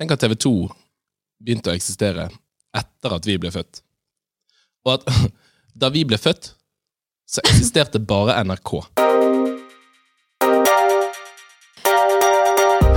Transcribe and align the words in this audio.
Tenk 0.00 0.14
at 0.14 0.22
TV2 0.24 0.50
begynte 1.44 1.68
å 1.68 1.74
eksistere 1.76 2.22
etter 2.72 3.12
at 3.12 3.26
vi 3.28 3.34
ble 3.36 3.50
født. 3.52 3.82
Og 4.88 4.94
at 4.94 5.02
da 5.82 5.90
vi 5.92 6.06
ble 6.08 6.16
født, 6.16 6.54
så 7.28 7.44
eksisterte 7.44 8.00
bare 8.00 8.38
NRK. 8.48 8.72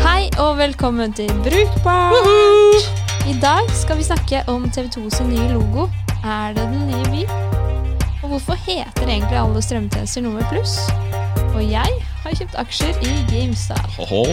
Hei 0.06 0.32
og 0.40 0.56
velkommen 0.62 1.12
til 1.20 1.28
Brukbart! 1.44 2.88
I 3.28 3.36
dag 3.44 3.68
skal 3.76 4.00
vi 4.00 4.08
snakke 4.08 4.46
om 4.48 4.70
TV2 4.72 5.04
sin 5.12 5.34
nye 5.36 5.52
logo. 5.52 5.90
Er 6.24 6.56
det 6.56 6.70
den 6.72 6.88
nye 6.88 7.12
byen? 7.12 8.00
Og 8.24 8.38
hvorfor 8.38 8.56
heter 8.64 9.10
egentlig 9.10 9.44
alle 9.44 9.68
strømtjenester 9.68 10.24
noe 10.24 10.40
med 10.40 10.48
pluss? 10.56 10.80
Og 11.52 11.66
jeg 11.68 12.00
har 12.24 12.32
kjøpt 12.40 12.54
aksjer 12.56 12.96
i 13.04 13.10
GameStop. 13.28 13.84
Hoho. 13.98 14.24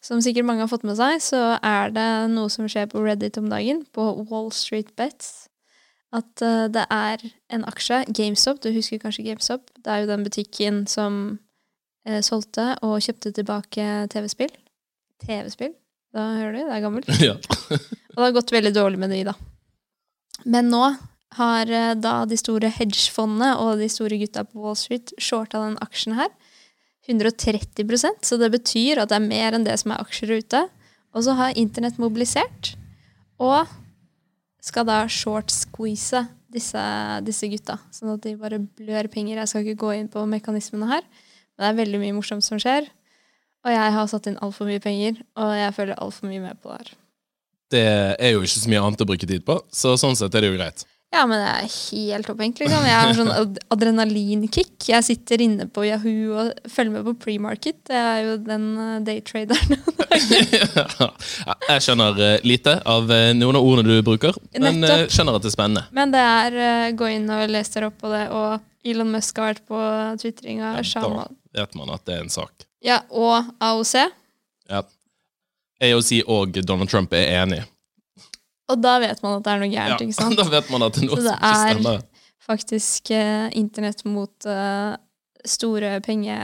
Som 0.00 0.22
sikkert 0.24 0.48
mange 0.48 0.64
har 0.64 0.70
fått 0.70 0.86
med 0.88 0.96
seg, 0.96 1.20
så 1.20 1.58
er 1.60 1.92
det 1.92 2.08
noe 2.32 2.48
som 2.52 2.68
skjer 2.70 2.88
på 2.88 3.02
Reddit 3.04 3.36
om 3.36 3.50
dagen, 3.52 3.82
på 3.92 4.06
Wall 4.30 4.48
Street 4.56 4.94
Bets. 4.96 5.50
At 6.16 6.42
uh, 6.42 6.66
det 6.72 6.86
er 6.90 7.22
en 7.52 7.66
aksje, 7.68 8.02
GameStop, 8.08 8.62
du 8.64 8.72
husker 8.74 8.98
kanskje 9.02 9.28
GameStop? 9.28 9.68
Det 9.78 9.92
er 9.92 10.02
jo 10.02 10.10
den 10.10 10.24
butikken 10.26 10.82
som 10.90 11.20
uh, 12.08 12.20
solgte 12.26 12.72
og 12.86 12.98
kjøpte 13.04 13.34
tilbake 13.36 13.86
TV-spill. 14.10 14.50
TV-spill? 15.22 15.76
Da 16.16 16.24
hører 16.40 16.56
du, 16.56 16.64
det 16.64 16.74
er 16.74 16.84
gammelt. 16.86 17.12
Ja. 17.28 17.36
Og 18.10 18.18
det 18.18 18.26
har 18.26 18.34
gått 18.40 18.50
veldig 18.56 18.72
dårlig 18.74 18.98
med 18.98 19.12
de, 19.14 19.20
da. 19.28 19.36
Men 20.48 20.72
nå 20.72 20.82
har 21.36 21.70
uh, 21.70 21.92
da 21.94 22.16
de 22.26 22.40
store 22.40 22.72
hedgefondene 22.74 23.52
og 23.60 23.84
de 23.84 23.92
store 23.92 24.18
gutta 24.18 24.48
på 24.48 24.64
Wall 24.64 24.80
Street 24.80 25.12
shorta 25.20 25.60
den 25.62 25.78
aksjen 25.84 26.16
her. 26.18 26.32
130% 27.08 28.26
så 28.26 28.36
det 28.40 28.50
betyr 28.52 29.00
at 29.02 29.10
det 29.10 29.16
er 29.18 29.24
mer 29.24 29.56
enn 29.56 29.64
det 29.66 29.76
som 29.80 29.94
er 29.94 30.02
aksjer 30.04 30.36
ute. 30.42 30.66
Og 31.10 31.24
så 31.26 31.34
har 31.34 31.56
internett 31.58 31.96
mobilisert, 31.98 32.76
og 33.42 33.66
skal 34.62 34.86
da 34.86 35.00
short-squeeze 35.10 36.22
disse, 36.52 36.82
disse 37.26 37.48
gutta. 37.50 37.80
Sånn 37.94 38.12
at 38.14 38.22
de 38.22 38.36
bare 38.38 38.60
blør 38.60 39.08
penger. 39.10 39.40
Jeg 39.40 39.50
skal 39.50 39.64
ikke 39.64 39.80
gå 39.80 39.92
inn 39.98 40.10
på 40.12 40.22
mekanismene 40.30 40.86
her, 40.90 41.02
men 41.02 41.64
det 41.64 41.70
er 41.70 41.80
veldig 41.80 42.02
mye 42.04 42.16
morsomt 42.20 42.46
som 42.46 42.60
skjer. 42.62 42.86
Og 43.66 43.74
jeg 43.74 43.96
har 43.96 44.08
satt 44.08 44.28
inn 44.30 44.38
altfor 44.44 44.70
mye 44.70 44.82
penger, 44.82 45.18
og 45.40 45.50
jeg 45.56 45.76
følger 45.76 45.98
altfor 46.00 46.30
mye 46.30 46.44
med 46.44 46.60
på 46.62 46.70
det 46.70 46.78
her. 46.78 46.94
Det 47.70 47.84
er 48.18 48.32
jo 48.34 48.40
ikke 48.42 48.62
så 48.62 48.70
mye 48.72 48.86
annet 48.86 49.02
å 49.04 49.08
bruke 49.10 49.28
tid 49.30 49.44
på, 49.46 49.58
så 49.70 49.96
sånn 50.00 50.16
sett 50.18 50.34
er 50.34 50.42
det 50.42 50.50
jo 50.50 50.56
greit. 50.58 50.86
Ja, 51.10 51.24
men 51.26 51.40
det 51.42 51.46
er 51.50 51.64
helt 51.74 52.28
opphengt, 52.30 52.60
liksom. 52.62 52.84
Jeg 52.86 52.94
har 52.94 53.14
sånn 53.18 53.30
ad- 53.34 53.56
adrenalinkick. 53.74 54.76
Jeg 54.92 55.02
sitter 55.02 55.42
inne 55.42 55.64
på 55.66 55.82
Yahoo 55.88 56.36
og 56.38 56.70
følger 56.70 56.92
med 56.94 57.08
på 57.08 57.14
premarket. 57.24 57.80
Jeg 57.90 57.98
er 57.98 58.28
jo 58.28 58.36
den 58.46 58.68
eh, 58.78 59.00
daytraderen. 59.08 59.80
Ja, 60.20 61.54
jeg 61.70 61.82
skjønner 61.84 62.18
eh, 62.22 62.36
lite 62.46 62.76
av 62.88 63.10
eh, 63.14 63.30
noen 63.36 63.58
av 63.58 63.66
ordene 63.66 63.96
du 63.98 64.02
bruker, 64.06 64.36
men 64.58 64.80
Nettopp. 64.82 65.10
skjønner 65.14 65.38
at 65.38 65.44
det 65.44 65.50
er 65.50 65.54
spennende. 65.56 65.82
Men 65.96 66.14
det 66.14 66.22
er 66.22 66.94
gå 66.98 67.08
inn 67.16 67.26
og 67.32 67.44
les 67.50 67.70
dere 67.74 67.90
opp 67.90 67.98
på 68.02 68.10
det, 68.12 68.22
og 68.34 68.60
Elon 68.86 69.10
Musk 69.12 69.38
har 69.40 69.50
vært 69.54 69.64
på 69.68 69.80
tvitringa. 70.22 70.72
Ja, 70.82 71.02
da 71.04 71.26
vet 71.60 71.74
man 71.78 71.90
at 71.94 72.04
det 72.06 72.16
er 72.18 72.24
en 72.24 72.32
sak. 72.32 72.66
Ja, 72.86 73.00
og 73.10 73.50
AOC. 73.60 73.94
Ja. 74.70 74.82
AOC 75.82 76.12
og 76.30 76.58
Donald 76.64 76.90
Trump 76.92 77.12
er 77.16 77.26
enige. 77.42 77.66
Og 78.70 78.80
da 78.82 78.96
vet 79.02 79.20
man 79.24 79.38
at 79.38 79.44
det 79.46 79.52
er 79.52 79.60
noe 79.64 79.72
gærent, 79.72 80.04
ikke 80.06 80.16
sant? 80.22 80.38
da 80.38 80.46
vet 80.52 80.70
man 80.72 80.86
at 80.86 80.94
det 80.96 81.02
er 81.04 81.08
noe 81.10 81.18
Så 81.20 81.26
det 81.26 81.36
er- 81.98 82.06
Faktisk 82.50 83.10
eh, 83.14 83.48
internett 83.58 84.00
mot 84.08 84.46
eh, 84.48 84.96
store 85.46 86.00
penge, 86.02 86.34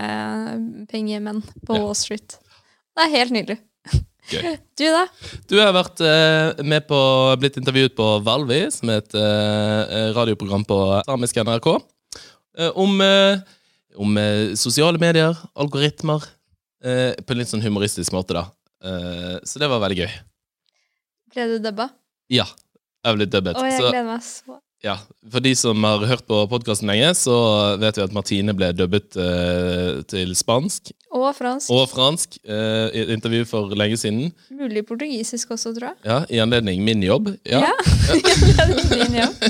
pengemenn 0.90 1.40
på 1.66 1.74
Ja. 1.76 1.82
Wall 1.82 1.96
Street. 1.98 2.36
Det 2.96 3.06
er 3.06 3.10
helt 3.16 3.34
nydelig. 3.34 3.58
Gøy. 4.30 4.56
Du, 4.78 4.84
da? 4.90 5.04
Du 5.48 5.54
har 5.60 5.72
vært 5.74 6.00
eh, 6.04 6.62
med 6.66 6.86
på, 6.88 6.98
blitt 7.40 7.56
intervjuet 7.60 7.94
på 7.96 8.06
Valvi, 8.26 8.60
som 8.74 8.90
er 8.92 9.02
et 9.02 9.14
eh, 9.18 10.10
radioprogram 10.16 10.64
på 10.66 10.78
samisk 11.06 11.38
NRK, 11.46 11.68
eh, 12.58 12.70
om, 12.74 12.96
eh, 13.04 13.38
om 13.96 14.18
eh, 14.18 14.54
sosiale 14.58 14.98
medier, 15.02 15.34
algoritmer, 15.54 16.26
eh, 16.84 17.14
på 17.22 17.34
en 17.36 17.40
litt 17.42 17.52
sånn 17.52 17.62
humoristisk 17.64 18.12
måte, 18.16 18.34
da. 18.36 18.44
Eh, 18.86 19.36
så 19.46 19.62
det 19.62 19.70
var 19.70 19.80
veldig 19.86 20.00
gøy. 20.04 20.10
Ble 21.34 21.46
du 21.54 21.56
dubba? 21.70 21.88
Ja, 22.32 22.46
jeg 23.06 23.18
blitt 23.20 23.30
dubbet. 23.34 23.56
Å, 23.58 23.66
jeg 23.68 23.78
Så, 23.80 23.90
gleder 23.90 24.06
meg 24.08 24.22
så. 24.26 24.56
ja, 24.82 24.96
for 25.30 25.42
de 25.44 25.52
som 25.58 25.84
har 25.86 26.02
hørt 26.10 26.24
på 26.26 26.40
podkasten 26.50 26.90
lenge, 26.90 27.12
så 27.18 27.36
vet 27.80 27.98
vi 28.00 28.04
at 28.06 28.14
Martine 28.16 28.54
ble 28.56 28.72
dubbet 28.74 29.14
eh, 29.20 30.00
til 30.10 30.34
spansk 30.38 30.90
Og 31.14 31.28
fransk. 31.38 31.70
og 31.70 31.84
fransk 31.92 32.36
eh, 32.42 32.88
i 32.90 33.04
et 33.04 33.12
intervju 33.14 33.44
for 33.50 33.72
lenge 33.78 33.96
siden. 34.02 34.32
Mulig 34.50 34.82
portugisisk 34.88 35.54
også, 35.54 35.72
tror 35.78 35.92
jeg. 35.92 35.96
Ja, 36.10 36.18
I 36.34 36.42
anledning 36.42 36.82
min 36.86 37.02
jobb. 37.06 37.30
Ja. 37.46 37.62
Ja. 37.68 37.74
det 38.10 38.66
er 38.66 39.06
din 39.06 39.18
jobb. 39.22 39.38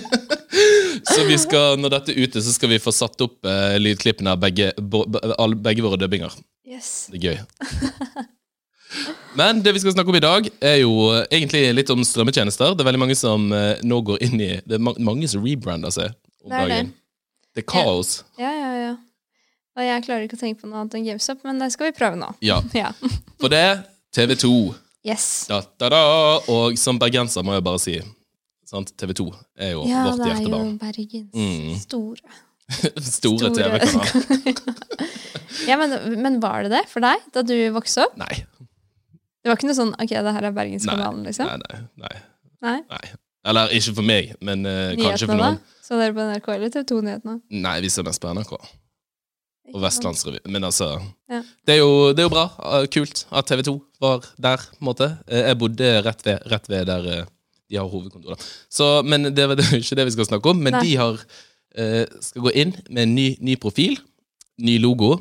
Så 1.07 1.23
vi 1.29 1.37
skal, 1.39 1.77
når 1.81 1.93
dette 1.97 2.13
er 2.15 2.25
ute, 2.27 2.41
så 2.43 2.53
skal 2.55 2.71
vi 2.73 2.79
få 2.83 2.93
satt 2.95 3.21
opp 3.25 3.45
eh, 3.47 3.77
lydklippene 3.81 4.33
av 4.33 4.41
begge, 4.43 4.71
bo, 4.81 5.03
begge 5.09 5.85
våre 5.85 5.99
dubbinger. 6.01 6.33
Yes. 6.67 7.07
Det 7.13 7.21
er 7.21 7.27
gøy. 7.29 8.25
Men 9.37 9.61
det 9.63 9.73
vi 9.77 9.81
skal 9.83 9.93
snakke 9.93 10.09
om 10.13 10.17
i 10.19 10.23
dag, 10.25 10.47
er 10.65 10.77
jo 10.81 10.93
eh, 11.13 11.27
egentlig 11.37 11.63
litt 11.77 11.91
om 11.93 12.05
strømmetjenester. 12.07 12.73
Det 12.77 12.85
er 12.85 12.89
veldig 12.91 13.03
mange 13.03 13.17
som 13.19 13.51
eh, 13.53 13.83
nå 13.85 13.99
går 14.09 14.23
inn 14.25 14.41
i 14.41 14.53
Det 14.65 14.79
er 14.79 14.83
ma 14.87 14.95
mange 14.99 15.29
som 15.29 15.45
rebrander 15.45 15.93
seg 15.93 16.15
om 16.45 16.51
Det 16.51 16.57
er 16.63 16.71
det. 16.71 16.77
dagen. 16.79 16.93
Det 17.57 17.65
er 17.65 17.69
kaos. 17.73 18.15
Ja, 18.41 18.51
ja, 18.53 18.71
ja. 18.87 18.95
Og 19.77 19.85
jeg 19.85 20.05
klarer 20.07 20.25
ikke 20.25 20.39
å 20.39 20.41
tenke 20.41 20.63
på 20.63 20.71
noe 20.71 20.81
annet 20.81 20.95
enn 20.97 21.05
GameStop, 21.05 21.43
men 21.45 21.59
det 21.61 21.69
skal 21.75 21.91
vi 21.91 21.97
prøve 21.99 22.17
nå. 22.21 22.31
Ja. 22.45 22.63
Ja. 22.83 22.91
For 23.41 23.53
det 23.53 23.65
TV2. 24.17 24.51
Yes. 25.07 25.27
Da, 25.51 25.61
da, 25.79 25.91
da. 25.93 26.01
Og 26.51 26.79
som 26.81 26.97
bergenser 26.99 27.45
må 27.47 27.53
jeg 27.59 27.65
bare 27.67 27.79
si 27.83 27.99
sant? 28.67 28.89
TV2 28.99 29.29
er 29.63 29.75
jo 29.77 29.85
Ja, 29.87 30.07
vårt 30.09 30.19
det 30.19 30.27
er 30.27 30.33
jo 30.33 30.49
hjertebarn. 30.49 30.73
Bergens 30.81 31.37
Mm. 31.37 31.77
store. 31.85 32.41
Store 33.17 33.53
TV-kanal. 33.55 35.07
Ja, 35.67 35.77
men, 35.81 35.93
men 36.23 36.37
var 36.43 36.63
det 36.67 36.71
det 36.75 36.83
for 36.91 37.03
deg 37.03 37.23
da 37.35 37.43
du 37.47 37.55
vokste 37.75 38.05
opp? 38.05 38.17
Nei. 38.21 38.43
Det 39.47 39.53
var 39.53 39.61
ikke 39.61 39.69
noe 39.69 39.79
sånn 39.79 39.93
ok, 39.95 40.11
det 40.27 40.33
her 40.35 40.47
er 40.49 40.55
Bergenskanalen, 40.57 41.21
liksom? 41.23 41.47
Nei, 41.47 41.59
nei, 42.03 42.17
nei. 42.67 42.81
Nei? 42.91 43.11
Eller 43.47 43.71
ikke 43.77 43.93
for 43.95 44.03
meg, 44.09 44.33
men 44.43 44.67
uh, 44.67 44.89
kanskje 44.99 45.29
for 45.29 45.39
noen. 45.39 45.61
da? 45.61 45.77
Så 45.87 45.95
dere 46.01 46.15
på 46.17 46.25
NRK 46.27 46.49
eller 46.57 46.73
TV 46.75 46.83
2-nyhetene? 46.91 47.35
Nei, 47.63 47.75
vi 47.85 47.91
ser 47.95 48.03
mest 48.09 48.19
på 48.25 48.33
NRK. 48.35 48.57
Og 49.71 49.79
Vestlandsrevy. 49.85 50.41
Men 50.51 50.67
altså 50.67 50.89
Ja. 51.31 51.39
det, 51.63 51.77
er 51.77 51.79
jo, 51.79 51.93
det 52.11 52.25
er 52.25 52.27
jo 52.27 52.33
bra. 52.33 52.47
Uh, 52.59 52.89
Kult 52.91 53.23
at 53.31 53.47
TV 53.47 53.63
2 53.69 53.75
var 54.03 54.27
der, 54.43 54.65
på 54.73 54.81
en 54.83 54.89
måte. 54.89 55.09
Uh, 55.31 55.39
Jeg 55.45 55.59
bodde 55.63 55.93
rett 56.09 56.27
ved, 56.27 56.43
rett 56.51 56.67
ved 56.73 56.91
der 56.91 57.07
de 57.71 57.79
har 57.79 57.87
hovedkontor. 57.91 58.35
da. 58.35 58.49
Så, 58.71 58.89
men 59.07 59.29
det 59.31 59.37
det 59.37 59.63
er 59.69 59.71
jo 59.77 59.83
ikke 59.85 59.99
det 60.01 60.09
vi 60.11 60.15
skal 60.17 60.29
snakke 60.33 60.51
om. 60.51 60.59
Men 60.67 60.75
Nei. 60.81 60.83
de 60.89 60.97
har, 61.05 61.23
skal 62.23 62.43
gå 62.49 62.51
inn 62.55 62.75
med 62.91 63.03
en 63.05 63.15
ny, 63.15 63.29
ny 63.43 63.55
profil, 63.63 63.99
ny 64.59 64.79
logo, 64.83 65.17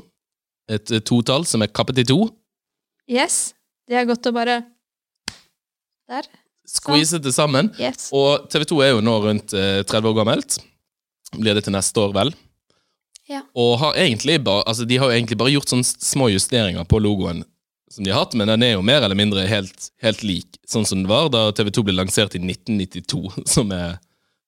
et 0.69 0.93
totall 1.05 1.45
som 1.45 1.61
er 1.61 1.69
kappet 1.73 2.01
i 2.01 2.05
to. 2.09 2.23
Yes. 3.09 3.53
De 3.89 3.97
er 3.99 4.07
godt 4.09 4.29
å 4.29 4.33
bare 4.35 4.61
Der. 6.09 6.27
Squeeze 6.65 7.19
det 7.21 7.33
sammen. 7.33 7.69
Yes. 7.77 8.09
Og 8.13 8.47
TV 8.49 8.65
2 8.71 8.79
er 8.81 8.91
jo 8.95 9.01
nå 9.05 9.13
rundt 9.21 9.53
eh, 9.53 9.83
30 9.85 10.09
år 10.09 10.15
gammelt. 10.17 10.57
Blir 11.37 11.57
det 11.57 11.65
til 11.65 11.75
neste 11.75 12.01
år, 12.01 12.13
vel? 12.15 12.33
Ja. 13.29 13.41
Og 13.57 13.77
har 13.81 13.97
egentlig 14.01 14.39
bare, 14.45 14.63
altså 14.69 14.85
de 14.85 14.97
har 15.01 15.09
jo 15.09 15.17
egentlig 15.17 15.37
bare 15.37 15.53
gjort 15.53 15.71
sånne 15.71 15.85
små 15.85 16.29
justeringer 16.33 16.85
på 16.89 17.01
logoen 17.01 17.43
som 17.89 18.05
de 18.05 18.11
har 18.11 18.25
hatt, 18.25 18.33
men 18.37 18.49
den 18.49 18.65
er 18.65 18.75
jo 18.75 18.83
mer 18.85 19.05
eller 19.05 19.17
mindre 19.17 19.45
helt, 19.49 19.89
helt 20.01 20.23
lik 20.25 20.57
sånn 20.67 20.85
som 20.89 20.99
den 21.03 21.09
var 21.09 21.29
da 21.33 21.47
TV 21.55 21.69
2 21.73 21.85
ble 21.87 21.95
lansert 21.95 22.35
i 22.37 22.41
1992, 22.41 23.21
som 23.55 23.73
er 23.73 23.99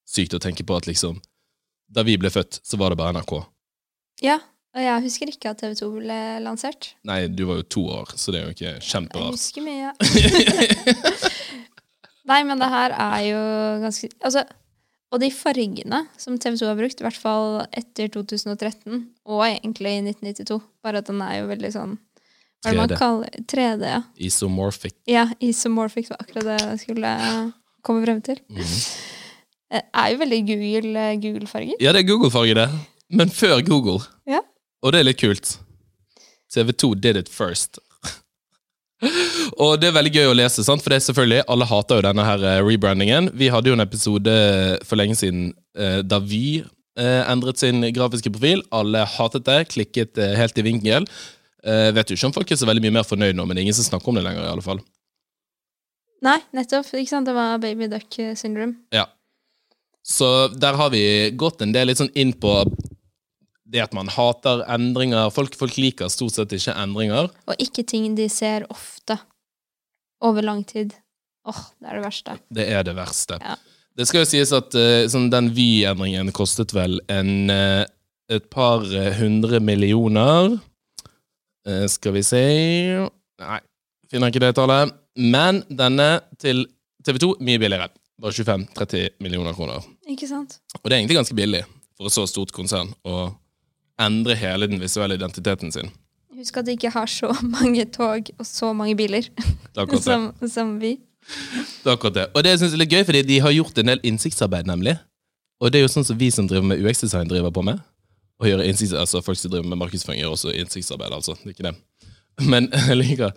sykt 0.10 0.36
å 0.38 0.42
tenke 0.42 0.66
på 0.68 0.78
at 0.78 0.90
liksom 0.90 1.22
Da 1.88 2.04
vi 2.04 2.18
ble 2.20 2.28
født, 2.28 2.60
så 2.68 2.76
var 2.76 2.92
det 2.92 2.98
bare 3.00 3.16
NRK. 3.16 3.38
Ja. 4.26 4.42
Og 4.78 4.84
jeg 4.86 5.02
husker 5.08 5.32
ikke 5.32 5.50
at 5.50 5.58
TV 5.58 5.72
2 5.80 5.88
ble 5.96 6.16
lansert. 6.46 6.92
Nei, 7.10 7.24
du 7.34 7.48
var 7.50 7.64
jo 7.64 7.66
to 7.74 7.82
år, 7.98 8.12
så 8.14 8.30
det 8.34 8.42
er 8.42 8.46
jo 8.46 8.54
ikke 8.54 8.74
Jeg 8.78 9.34
husker 9.34 9.66
mye. 9.66 9.90
Nei, 12.28 12.42
men 12.44 12.60
det 12.62 12.68
her 12.70 12.92
er 12.94 13.20
jo 13.26 13.40
ganske 13.86 14.10
Altså, 14.28 14.44
og 15.16 15.22
de 15.24 15.30
fargene 15.32 16.02
som 16.20 16.36
TV 16.38 16.58
2 16.60 16.68
har 16.68 16.76
brukt, 16.80 17.00
i 17.00 17.06
hvert 17.06 17.20
fall 17.22 17.62
etter 17.80 18.10
2013, 18.12 19.06
og 19.32 19.46
egentlig 19.48 19.94
i 19.96 20.02
1992, 20.12 20.58
bare 20.84 21.00
at 21.02 21.08
den 21.08 21.22
er 21.24 21.38
jo 21.40 21.48
veldig 21.54 21.72
sånn 21.78 21.94
Hva 22.66 22.68
er 22.68 22.76
det 22.76 22.82
man 22.82 22.92
3D. 22.92 22.98
kaller 23.00 23.30
3D? 23.54 23.84
Ja, 23.94 24.02
Isomorphic. 24.28 24.96
ja 25.08 25.24
isomorphic 25.40 26.12
var 26.12 26.20
akkurat 26.26 26.50
det 26.52 26.58
jeg 26.66 26.82
skulle 26.84 27.14
komme 27.88 28.04
frem 28.04 28.20
til. 28.26 28.42
Mhm. 28.52 28.76
Det 29.68 29.82
er 30.00 30.12
jo 30.14 30.18
veldig 30.22 30.38
Google- 30.48 31.08
Google-farger. 31.24 31.80
Ja, 31.84 31.92
det 31.92 32.00
er 32.04 32.08
Google-farge, 32.08 32.54
det. 32.56 32.68
Men 33.10 33.28
før 33.32 33.60
Google 33.68 34.00
Og 34.86 34.94
det 34.94 35.02
er 35.02 35.10
litt 35.10 35.22
kult. 35.22 35.58
TV2 36.54 36.96
did 37.02 37.18
it 37.20 37.30
first. 37.30 37.80
og 39.64 39.78
det 39.82 39.90
er 39.90 39.98
veldig 39.98 40.14
gøy 40.14 40.32
å 40.32 40.38
lese, 40.38 40.64
sant? 40.66 40.82
for 40.84 40.94
det 40.94 41.02
er 41.02 41.06
selvfølgelig, 41.10 41.46
alle 41.54 41.68
hater 41.70 42.00
jo 42.00 42.06
denne 42.08 42.26
her 42.26 42.46
eh, 42.46 42.62
rebrandingen. 42.66 43.32
Vi 43.38 43.52
hadde 43.54 43.72
jo 43.72 43.78
en 43.78 43.84
episode 43.84 44.36
for 44.88 45.00
lenge 45.00 45.18
siden 45.20 45.52
eh, 45.78 46.00
da 46.06 46.22
Vy 46.24 46.62
eh, 46.62 47.24
endret 47.30 47.62
sin 47.62 47.84
grafiske 47.96 48.32
profil. 48.34 48.64
Alle 48.76 49.06
hatet 49.18 49.48
det, 49.50 49.60
klikket 49.74 50.22
eh, 50.22 50.38
helt 50.40 50.58
i 50.58 50.66
vinkel. 50.66 51.10
Eh, 51.68 51.90
vet 51.96 52.10
jo 52.10 52.18
ikke 52.18 52.32
om 52.32 52.38
folk 52.38 52.54
er 52.54 52.62
så 52.62 52.70
veldig 52.70 52.86
mye 52.88 52.98
mer 53.00 53.08
fornøyd 53.08 53.38
nå, 53.38 53.46
men 53.46 53.58
det 53.58 53.64
er 53.64 53.70
ingen 53.70 53.80
som 53.80 53.90
snakker 53.90 54.14
om 54.14 54.20
det 54.20 54.26
lenger. 54.26 54.46
i 54.46 54.54
alle 54.56 54.66
fall. 54.66 54.82
Nei, 56.26 56.40
nettopp. 56.58 56.90
Ikke 56.98 57.12
sant? 57.12 57.30
Det 57.30 57.38
var 57.38 57.62
baby 57.62 57.90
duck 57.92 58.22
syndrome. 58.40 58.80
Ja. 58.96 59.06
Så 60.08 60.48
der 60.56 60.78
har 60.80 60.90
vi 60.94 61.04
gått 61.38 61.62
en 61.62 61.74
del 61.76 61.92
litt 61.92 62.00
sånn 62.00 62.14
inn 62.18 62.32
på 62.40 62.62
det 63.68 63.84
at 63.84 63.96
man 63.96 64.10
hater 64.12 64.64
endringer. 64.72 65.30
Folk, 65.34 65.56
folk 65.60 65.78
liker 65.80 66.12
stort 66.12 66.38
sett 66.38 66.54
ikke 66.56 66.76
endringer. 66.80 67.32
Og 67.48 67.64
ikke 67.64 67.86
ting 67.88 68.14
de 68.18 68.30
ser 68.32 68.68
ofte. 68.74 69.20
Over 70.24 70.46
lang 70.46 70.64
tid. 70.68 70.96
Åh, 71.48 71.60
det 71.82 71.92
er 71.92 72.00
det 72.00 72.06
verste. 72.06 72.38
Det 72.50 72.68
er 72.74 72.88
det 72.88 72.96
verste. 72.98 73.40
Ja. 73.44 73.58
Det 73.98 74.06
skal 74.06 74.24
jo 74.24 74.30
sies 74.30 74.54
at 74.54 74.76
eh, 74.78 75.08
sånn, 75.10 75.30
den 75.34 75.52
Vy-endringen 75.56 76.30
kostet 76.36 76.74
vel 76.76 77.00
en, 77.10 77.50
eh, 77.50 77.84
et 78.30 78.50
par 78.54 78.86
eh, 78.86 79.14
hundre 79.20 79.62
millioner. 79.64 80.58
Skal 81.92 82.14
vi 82.16 82.22
se 82.24 82.42
Nei, 83.44 83.58
finner 84.08 84.32
ikke 84.32 84.40
det 84.40 84.54
tallet. 84.56 84.94
Men 85.20 85.60
denne 85.68 86.22
til 86.40 86.62
TV2 87.04 87.34
mye 87.44 87.60
billigere. 87.60 87.90
Bare 88.24 88.32
25-30 88.32 89.18
millioner 89.20 89.52
kroner. 89.58 89.84
Ikke 90.08 90.30
sant? 90.30 90.62
Og 90.80 90.88
det 90.88 90.96
er 90.96 91.02
egentlig 91.02 91.18
ganske 91.20 91.36
billig 91.36 91.66
for 91.98 92.08
et 92.08 92.16
så 92.16 92.24
stort 92.30 92.54
konsern 92.56 92.94
å 93.04 93.28
endre 94.02 94.36
hele 94.38 94.70
den 94.70 94.82
visuelle 94.82 95.18
identiteten 95.18 95.74
sin. 95.74 95.92
Husk 96.38 96.60
at 96.60 96.68
de 96.68 96.76
ikke 96.78 96.94
har 96.94 97.10
så 97.10 97.32
mange 97.42 97.86
tog 97.94 98.30
og 98.38 98.46
så 98.46 98.72
mange 98.78 98.96
biler 98.98 99.26
er 99.26 100.00
som, 100.08 100.32
som 100.46 100.78
vi. 100.82 100.98
Det 101.28 101.90
er 101.90 101.96
akkurat 101.96 102.16
det. 102.16 102.26
Og 102.34 102.44
det 102.46 102.56
synes 102.58 102.72
jeg 102.72 102.78
er 102.78 102.84
litt 102.84 102.94
gøy, 102.94 103.04
fordi 103.10 103.22
de 103.28 103.40
har 103.44 103.56
gjort 103.56 103.82
en 103.82 103.92
del 103.92 104.04
innsiktsarbeid, 104.08 104.70
nemlig. 104.70 104.96
Og 105.60 105.74
det 105.74 105.80
er 105.80 105.88
jo 105.88 105.92
sånn 105.92 106.06
som 106.08 106.20
vi 106.20 106.30
som 106.32 106.48
driver 106.48 106.70
med 106.70 106.84
UX-design, 106.84 107.28
driver 107.28 107.52
på 107.52 107.66
med. 107.66 107.82
Og 108.38 108.48
gjør 108.52 108.64
innsikts, 108.68 108.94
altså 108.94 109.24
Folk 109.26 109.40
som 109.42 109.52
driver 109.52 109.68
med 109.68 109.82
markedsføring, 109.82 110.22
gjør 110.22 110.36
også 110.36 110.54
innsiktsarbeid, 110.54 111.16
altså. 111.18 111.36
Det 111.42 111.50
er 111.52 111.56
ikke 111.56 111.68
det. 111.68 111.76
Men 112.46 112.70
jeg 112.92 113.00
liker 113.02 113.34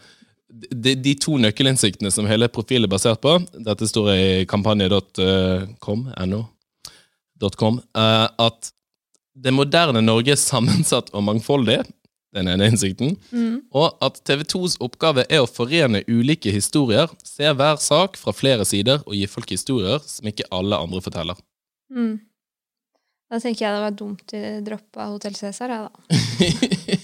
de, 0.50 0.94
de 0.98 1.14
to 1.22 1.36
nøkkelinnsiktene 1.40 2.10
som 2.12 2.28
hele 2.28 2.50
profilen 2.52 2.88
er 2.88 2.92
basert 2.92 3.20
på, 3.22 3.36
dette 3.54 3.88
står 3.88 4.10
i 4.12 4.24
kampanje.com, 4.50 6.06
no, 6.30 6.40
.com, 7.56 7.78
eh, 7.96 8.26
at 8.44 8.72
det 9.34 9.52
moderne 9.54 10.02
Norge 10.04 10.34
er 10.34 10.40
sammensatt 10.40 11.12
og 11.14 11.24
mangfoldig, 11.26 11.80
den 12.34 12.48
ene 12.50 12.68
innsikten, 12.70 13.16
og 13.74 13.98
at 14.04 14.20
TV2s 14.26 14.76
oppgave 14.84 15.24
er 15.26 15.42
å 15.42 15.50
forene 15.50 16.04
ulike 16.06 16.52
historier, 16.54 17.10
se 17.26 17.50
hver 17.50 17.80
sak 17.82 18.18
fra 18.20 18.34
flere 18.36 18.66
sider 18.68 19.02
og 19.02 19.16
gi 19.18 19.26
folk 19.30 19.50
historier 19.50 19.98
som 20.06 20.30
ikke 20.30 20.46
alle 20.54 20.78
andre 20.78 21.02
forteller. 21.02 21.40
Mm. 21.90 22.20
Da 23.30 23.38
tenker 23.38 23.64
jeg 23.64 23.74
det 23.74 23.82
var 23.84 23.98
dumt 23.98 24.32
å 24.34 24.44
droppe 24.66 25.06
Hotell 25.06 25.36
Cæsar, 25.38 25.70
jeg, 25.70 25.86
da. 25.86 25.90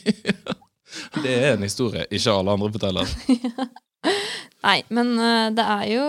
det 1.24 1.34
er 1.34 1.52
en 1.54 1.66
historie 1.66 2.06
ikke 2.10 2.34
alle 2.34 2.54
andre 2.56 2.70
forteller. 2.74 3.12
Nei, 4.66 4.80
men 4.90 5.12
eh, 5.22 5.50
det 5.54 5.66
er 5.66 5.84
jo 5.92 6.06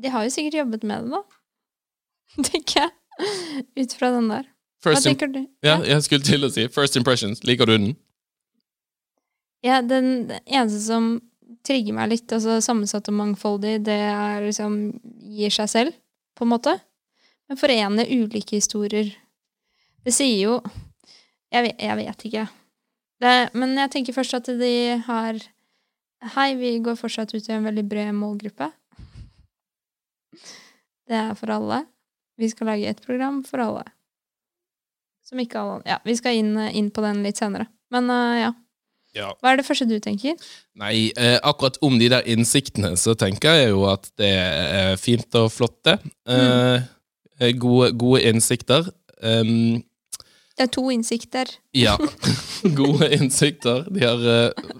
De 0.00 0.10
har 0.10 0.24
jo 0.26 0.32
sikkert 0.34 0.58
jobbet 0.62 0.86
med 0.88 1.06
det, 1.06 1.20
da. 1.20 1.22
Tenker 2.50 2.82
jeg. 2.82 2.92
Ut 3.78 3.94
fra 3.98 4.10
den 4.16 4.30
der. 4.32 4.48
First 4.80 5.04
Hva 5.04 5.10
tenker 5.10 5.28
du? 5.28 5.42
ja, 5.66 5.78
jeg 5.84 6.02
skulle 6.06 6.24
til 6.24 6.46
å 6.46 6.48
si 6.52 6.64
First 6.72 6.96
impressions. 6.96 7.42
Liker 7.44 7.68
du 7.68 7.74
den? 7.76 7.90
Ja, 9.64 9.82
den 9.84 10.30
eneste 10.46 10.80
som 10.80 11.10
trigger 11.66 11.92
meg 11.92 12.08
litt, 12.14 12.32
altså 12.32 12.56
sammensatt 12.64 13.10
og 13.12 13.18
mangfoldig, 13.18 13.74
det 13.84 13.98
er 14.08 14.40
liksom 14.46 14.78
gir 15.36 15.52
seg 15.52 15.68
selv, 15.68 15.98
på 16.38 16.46
en 16.46 16.52
måte. 16.54 16.78
Men 17.50 17.60
forene 17.60 18.06
ulike 18.08 18.56
historier. 18.56 19.10
Det 20.06 20.14
sier 20.16 20.38
jo 20.38 20.60
Jeg 21.50 21.64
vet, 21.66 21.80
jeg 21.82 21.96
vet 21.98 22.24
ikke. 22.28 22.44
Det, 23.20 23.32
men 23.58 23.74
jeg 23.76 23.90
tenker 23.90 24.14
først 24.16 24.36
at 24.38 24.46
de 24.60 24.74
har 25.04 25.40
Hei, 26.36 26.54
vi 26.54 26.78
går 26.84 26.98
fortsatt 27.00 27.32
ut 27.34 27.48
i 27.48 27.52
en 27.56 27.64
veldig 27.64 27.82
bred 27.88 28.12
målgruppe. 28.14 28.68
Det 31.08 31.16
er 31.16 31.32
for 31.34 31.50
alle. 31.50 31.82
Vi 32.38 32.48
skal 32.52 32.68
lage 32.70 32.88
et 32.92 33.00
program 33.02 33.40
for 33.44 33.62
alle. 33.64 33.86
Som 35.30 35.40
ikke 35.42 35.60
alle 35.62 35.80
Ja, 35.86 36.00
vi 36.04 36.16
skal 36.18 36.40
inn, 36.40 36.56
inn 36.74 36.90
på 36.90 37.04
den 37.04 37.22
litt 37.26 37.38
senere. 37.40 37.68
Men 37.94 38.10
uh, 38.10 38.34
ja. 38.40 38.50
Ja. 39.16 39.32
Hva 39.42 39.50
er 39.52 39.58
det 39.58 39.66
første 39.66 39.88
du 39.90 39.96
tenker? 40.02 40.36
Nei, 40.78 41.10
eh, 41.18 41.36
akkurat 41.42 41.74
om 41.82 41.96
de 41.98 42.06
der 42.12 42.26
innsiktene 42.30 42.92
så 43.00 43.16
tenker 43.18 43.56
jeg 43.58 43.72
jo 43.72 43.80
at 43.90 44.06
det 44.20 44.28
er 44.30 44.92
fint 45.02 45.34
og 45.40 45.48
flott, 45.50 45.80
det. 45.88 45.96
Mm. 46.30 46.84
eh, 47.40 47.50
gode, 47.58 47.88
gode 47.98 48.20
innsikter. 48.30 48.86
Um, 49.18 49.82
Det 50.54 50.68
er 50.68 50.70
to 50.70 50.84
innsikter. 50.94 51.50
ja. 51.74 51.96
gode 52.78 53.08
innsikter 53.16 53.82
de 53.90 54.04
har 54.06 54.22
eh, 54.36 54.70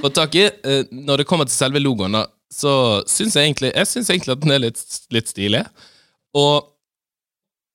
fått 0.00 0.16
tak 0.16 0.34
i. 0.40 0.46
Eh, 0.48 0.88
når 0.90 1.20
det 1.20 1.28
kommer 1.28 1.44
til 1.44 1.58
selve 1.58 1.82
logoen, 1.84 2.16
da, 2.16 2.24
så 2.48 2.72
syns 3.04 3.36
jeg 3.36 3.50
egentlig 3.50 3.74
Jeg 3.74 3.86
synes 3.86 4.08
egentlig 4.08 4.32
at 4.32 4.40
den 4.46 4.56
er 4.56 4.64
litt, 4.64 4.80
litt 5.12 5.28
stilig. 5.28 5.60
Og 6.32 6.72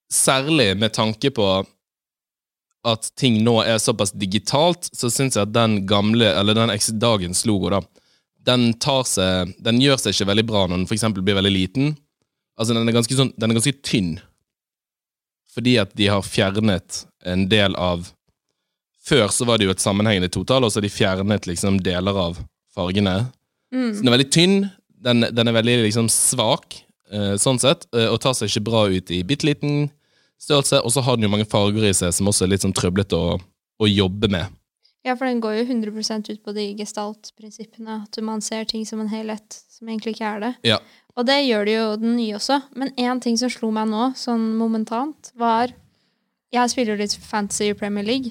særlig 0.10 0.72
med 0.78 0.90
tanke 0.98 1.30
på 1.30 1.52
at 2.84 3.10
ting 3.20 3.40
nå 3.44 3.58
er 3.64 3.80
såpass 3.80 4.12
digitalt, 4.12 4.90
så 4.92 5.10
syns 5.12 5.38
jeg 5.38 5.48
at 5.48 5.54
den 5.56 5.84
gamle, 5.88 6.28
eller 6.36 6.58
den 6.58 6.74
dagens 7.00 7.46
logo, 7.48 7.72
da, 7.72 7.80
den 8.44 8.74
tar 8.84 9.06
seg 9.08 9.54
Den 9.64 9.80
gjør 9.80 10.02
seg 10.02 10.12
ikke 10.12 10.28
veldig 10.34 10.44
bra 10.50 10.66
når 10.68 10.82
den 10.82 10.90
eksempel 10.92 11.24
blir 11.24 11.38
veldig 11.38 11.54
liten. 11.54 11.94
Altså, 12.60 12.76
den 12.76 12.90
er 12.90 12.96
ganske, 12.96 13.16
sånn, 13.16 13.32
den 13.40 13.54
er 13.54 13.58
ganske 13.58 13.78
tynn. 13.88 14.18
Fordi 15.54 15.78
at 15.80 15.94
de 15.98 16.10
har 16.12 16.26
fjernet 16.26 17.06
en 17.30 17.48
del 17.50 17.78
av 17.80 18.10
Før 19.04 19.28
så 19.36 19.44
var 19.44 19.60
det 19.60 19.66
jo 19.68 19.74
et 19.74 19.84
sammenhengende 19.84 20.32
total, 20.32 20.64
og 20.64 20.72
så 20.72 20.80
har 20.80 20.86
de 20.86 20.92
fjernet 20.94 21.48
liksom 21.48 21.82
deler 21.84 22.16
av 22.16 22.38
fargene. 22.72 23.18
Mm. 23.76 23.90
Så 23.90 24.00
den 24.00 24.08
er 24.08 24.14
veldig 24.16 24.30
tynn, 24.32 24.54
den, 25.04 25.26
den 25.36 25.52
er 25.52 25.56
veldig 25.58 25.74
liksom 25.82 26.08
svak, 26.08 26.78
eh, 27.12 27.34
sånn 27.36 27.60
sett, 27.60 27.84
eh, 27.92 28.08
og 28.08 28.22
tar 28.24 28.38
seg 28.38 28.48
ikke 28.48 28.64
bra 28.70 28.86
ut 28.88 29.12
i 29.12 29.20
bitte 29.28 29.50
liten 29.50 29.90
størrelse. 30.44 30.82
Og 30.84 30.94
så 30.96 31.04
har 31.06 31.18
den 31.18 31.28
jo 31.28 31.32
mange 31.34 31.48
farger 31.50 31.88
i 31.88 31.94
seg 31.96 32.14
som 32.16 32.30
også 32.30 32.46
er 32.46 32.54
litt 32.54 32.66
sånn 32.66 32.76
trøblete 32.76 33.18
å, 33.18 33.38
å 33.40 33.90
jobbe 33.90 34.30
med. 34.34 34.60
Ja, 35.04 35.18
for 35.20 35.28
den 35.28 35.42
går 35.44 35.58
jo 35.58 35.64
100 35.68 36.30
ut 36.30 36.44
på 36.46 36.54
de 36.56 36.70
gestalt-prinsippene. 36.80 38.04
At 38.06 38.20
man 38.24 38.44
ser 38.44 38.64
ting 38.70 38.86
som 38.88 39.02
en 39.04 39.12
helhet, 39.12 39.58
som 39.72 39.90
egentlig 39.90 40.16
ikke 40.16 40.30
er 40.30 40.44
det. 40.46 40.52
Ja. 40.70 40.80
Og 41.20 41.28
det 41.28 41.42
gjør 41.44 41.68
det 41.68 41.76
jo 41.76 41.88
den 42.00 42.16
nye 42.18 42.38
også. 42.38 42.62
Men 42.80 42.94
én 42.96 43.20
ting 43.22 43.36
som 43.40 43.52
slo 43.52 43.70
meg 43.76 43.90
nå, 43.92 44.14
sånn 44.18 44.54
momentant, 44.60 45.34
var 45.36 45.76
Jeg 46.54 46.70
spiller 46.70 46.94
jo 46.94 47.02
litt 47.02 47.16
fantasy 47.18 47.72
i 47.72 47.74
Premier 47.74 48.06
League, 48.06 48.30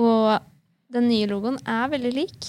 og 0.00 0.38
den 0.88 1.04
nye 1.10 1.26
logoen 1.28 1.58
er 1.68 1.90
veldig 1.92 2.12
lik. 2.16 2.46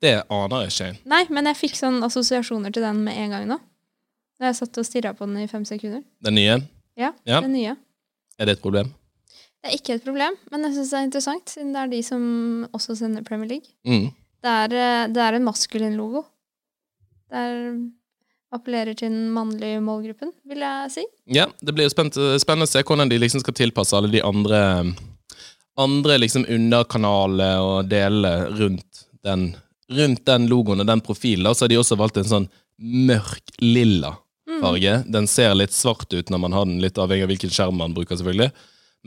Det 0.00 0.14
aner 0.32 0.62
jeg 0.64 0.72
ikke. 0.72 0.86
Nei, 1.12 1.26
men 1.28 1.50
jeg 1.50 1.58
fikk 1.58 1.76
sånn 1.76 1.98
assosiasjoner 2.06 2.72
til 2.72 2.86
den 2.86 3.02
med 3.04 3.18
en 3.20 3.34
gang 3.34 3.44
nå. 3.50 3.58
Da 4.40 4.48
jeg 4.48 4.56
satt 4.62 4.80
og 4.80 4.88
stirra 4.88 5.12
på 5.12 5.28
den 5.28 5.42
i 5.42 5.50
fem 5.50 5.66
sekunder. 5.68 6.00
Den 6.24 6.38
nye, 6.40 6.56
Ja, 7.00 7.12
Ja. 7.26 7.40
den 7.44 7.52
nye. 7.56 7.76
er 8.38 8.46
det 8.48 8.58
et 8.58 8.62
problem? 8.64 8.92
Det 9.60 9.68
er 9.68 9.76
ikke 9.76 9.94
et 9.98 10.04
problem, 10.04 10.36
men 10.50 10.62
jeg 10.64 10.72
syns 10.78 10.90
det 10.90 10.98
er 10.98 11.06
interessant, 11.08 11.50
siden 11.52 11.72
det 11.74 11.80
er 11.82 11.90
de 11.92 12.02
som 12.06 12.22
også 12.72 12.96
sender 12.96 13.24
Premier 13.26 13.48
League. 13.50 13.68
Mm. 13.84 14.06
Det 14.40 14.52
er, 14.56 14.72
eh, 14.72 15.06
det 15.12 15.20
er 15.20 15.36
en 15.36 15.44
maskulin 15.44 15.96
logo. 15.98 16.22
Det 17.30 17.36
er, 17.36 17.74
appellerer 18.52 18.96
til 18.96 19.10
den 19.12 19.28
mannlige 19.30 19.82
målgruppen, 19.84 20.32
vil 20.48 20.58
jeg 20.64 20.90
si. 20.90 21.04
Ja, 21.30 21.44
det 21.60 21.74
blir 21.76 21.86
jo 21.86 21.92
spennende 21.92 22.64
å 22.66 22.68
se 22.70 22.82
hvordan 22.82 23.10
de 23.12 23.18
liksom 23.20 23.44
skal 23.44 23.54
tilpasse 23.54 23.94
alle 23.96 24.10
de 24.10 24.22
andre 24.26 24.94
Andre 25.78 26.18
liksom 26.18 26.44
underkanaler 26.50 27.60
og 27.62 27.86
deler 27.88 28.50
rundt 28.58 29.04
den, 29.24 29.54
rundt 29.88 30.24
den 30.26 30.48
logoen 30.50 30.82
og 30.82 30.88
den 30.90 31.00
profilen. 31.00 31.46
Og 31.46 31.54
Så 31.56 31.64
har 31.64 31.68
de 31.72 31.78
også 31.78 31.96
valgt 31.96 32.18
en 32.20 32.24
sånn 32.28 32.48
mørk 32.80 33.54
lilla 33.62 34.16
farge. 34.60 34.94
Den 35.10 35.26
ser 35.30 35.54
litt 35.56 35.72
svart 35.76 36.12
ut 36.12 36.30
når 36.32 36.42
man 36.44 36.52
har 36.56 36.66
den, 36.68 36.80
litt 36.82 36.98
avhengig 37.00 37.26
av 37.26 37.32
hvilken 37.32 37.52
skjerm 37.54 37.78
man 37.80 37.94
bruker, 37.96 38.16
selvfølgelig. 38.20 38.50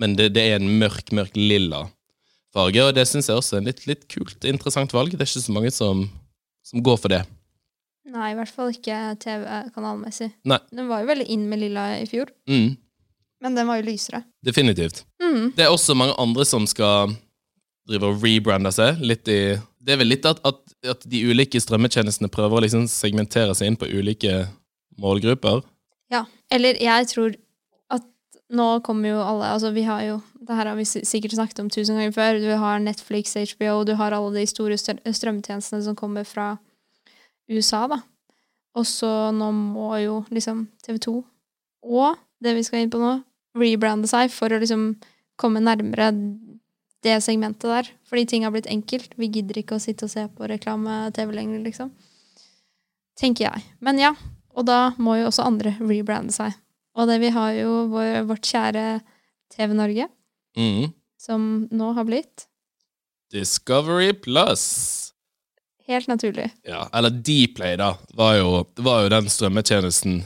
Men 0.01 0.15
det, 0.17 0.31
det 0.33 0.43
er 0.49 0.57
en 0.59 0.71
mørk, 0.81 1.11
mørk 1.13 1.35
lilla 1.37 1.85
farge, 2.53 2.83
og 2.85 2.93
det 2.97 3.07
syns 3.09 3.29
jeg 3.29 3.37
også 3.39 3.55
er 3.57 3.63
en 3.63 3.69
litt, 3.71 3.83
litt 3.89 4.03
kult, 4.13 4.43
interessant 4.45 4.91
valg. 4.93 5.13
Det 5.13 5.23
er 5.25 5.29
ikke 5.29 5.41
så 5.47 5.53
mange 5.55 5.71
som, 5.73 6.03
som 6.65 6.83
går 6.85 6.99
for 7.01 7.13
det. 7.13 7.23
Nei, 8.13 8.31
i 8.33 8.37
hvert 8.37 8.51
fall 8.53 8.69
ikke 8.73 8.97
TV-kanalmessig. 9.23 10.31
Nei. 10.49 10.59
Den 10.75 10.89
var 10.91 11.01
jo 11.01 11.09
veldig 11.09 11.25
inn 11.33 11.45
med 11.49 11.61
lilla 11.63 11.85
i 12.01 12.07
fjor, 12.09 12.29
Mm, 12.49 12.73
men 13.43 13.55
den 13.57 13.67
var 13.67 13.79
jo 13.81 13.87
lysere. 13.89 14.21
definitivt. 14.45 15.01
Mm. 15.21 15.53
Det 15.57 15.65
er 15.65 15.71
også 15.73 15.95
mange 15.97 16.13
andre 16.21 16.45
som 16.45 16.65
skal 16.69 17.13
drive 17.89 18.07
og 18.13 18.21
rebrande 18.23 18.71
seg. 18.71 19.01
Litt 19.03 19.27
i, 19.27 19.39
det 19.83 19.95
er 19.95 19.99
vel 19.99 20.07
litt 20.13 20.25
at, 20.29 20.39
at, 20.47 20.61
at 20.93 21.01
de 21.09 21.23
ulike 21.27 21.59
strømmetjenestene 21.59 22.29
prøver 22.31 22.55
å 22.59 22.63
liksom 22.63 22.85
segmentere 22.87 23.55
seg 23.57 23.67
inn 23.71 23.79
på 23.79 23.89
ulike 23.91 24.45
målgrupper. 25.01 25.63
Ja. 26.11 26.25
Eller 26.51 26.77
jeg 26.81 27.07
tror 27.09 27.35
at 27.93 28.05
nå 28.53 28.67
kommer 28.85 29.09
jo 29.13 29.21
alle 29.23 29.47
Altså, 29.55 29.71
vi 29.73 29.81
har 29.87 30.01
jo 30.05 30.19
Det 30.43 30.53
her 30.55 30.67
har 30.67 30.75
vi 30.75 30.83
sikkert 30.85 31.31
snakket 31.37 31.59
om 31.63 31.69
tusen 31.71 31.95
ganger 31.95 32.11
før. 32.11 32.39
Du 32.43 32.49
har 32.59 32.79
Netflix, 32.83 33.33
HBO, 33.55 33.83
du 33.87 33.93
har 33.95 34.11
alle 34.11 34.33
de 34.35 34.45
store 34.45 34.75
strø- 34.75 34.99
strømtjenestene 35.07 35.81
som 35.85 35.95
kommer 35.95 36.25
fra 36.27 36.57
USA, 37.49 37.87
da. 37.87 38.01
Og 38.75 38.83
så 38.89 39.31
nå 39.31 39.51
må 39.55 39.93
jo 40.03 40.25
liksom 40.33 40.67
TV 40.83 40.97
2 40.99 41.13
og 41.83 42.17
det 42.43 42.53
vi 42.55 42.63
skal 42.63 42.79
inn 42.83 42.89
på 42.91 42.99
nå, 42.99 43.21
rebrande 43.55 44.07
seg 44.07 44.31
for 44.31 44.51
å 44.51 44.59
liksom 44.59 44.95
komme 45.39 45.59
nærmere 45.63 46.11
det 47.03 47.17
segmentet 47.23 47.67
der. 47.67 47.89
Fordi 48.07 48.25
ting 48.25 48.43
har 48.43 48.51
blitt 48.51 48.67
enkelt. 48.71 49.13
Vi 49.19 49.27
gidder 49.27 49.59
ikke 49.59 49.75
å 49.75 49.83
sitte 49.83 50.07
og 50.07 50.11
se 50.11 50.23
på 50.31 50.47
reklame-TV 50.47 51.31
lenger, 51.35 51.59
liksom. 51.63 51.91
Tenker 53.19 53.49
jeg. 53.49 53.63
Men 53.83 53.99
ja. 53.99 54.13
Og 54.55 54.65
da 54.67 54.93
må 55.01 55.15
jo 55.19 55.27
også 55.31 55.45
andre 55.47 55.75
rebrande 55.81 56.33
seg. 56.35 56.53
Og 56.95 57.07
det 57.09 57.19
vi 57.23 57.29
har 57.33 57.51
jo 57.57 57.87
vår, 57.89 58.23
vårt 58.29 58.45
kjære 58.45 59.01
TV 59.55 59.73
Norge, 59.73 60.09
Mm. 60.57 60.91
som 61.17 61.67
nå 61.71 61.93
har 61.97 62.03
blitt 62.05 62.45
Discovery 63.33 64.13
Plus. 64.13 65.13
helt 65.87 66.07
naturlig. 66.07 66.51
Ja, 66.63 66.87
eller 66.93 67.09
Dplay, 67.09 67.75
da, 67.77 67.95
var 68.13 68.35
jo, 68.37 68.67
var 68.77 69.03
jo 69.03 69.09
den 69.09 69.25
strømmetjenesten 69.29 70.21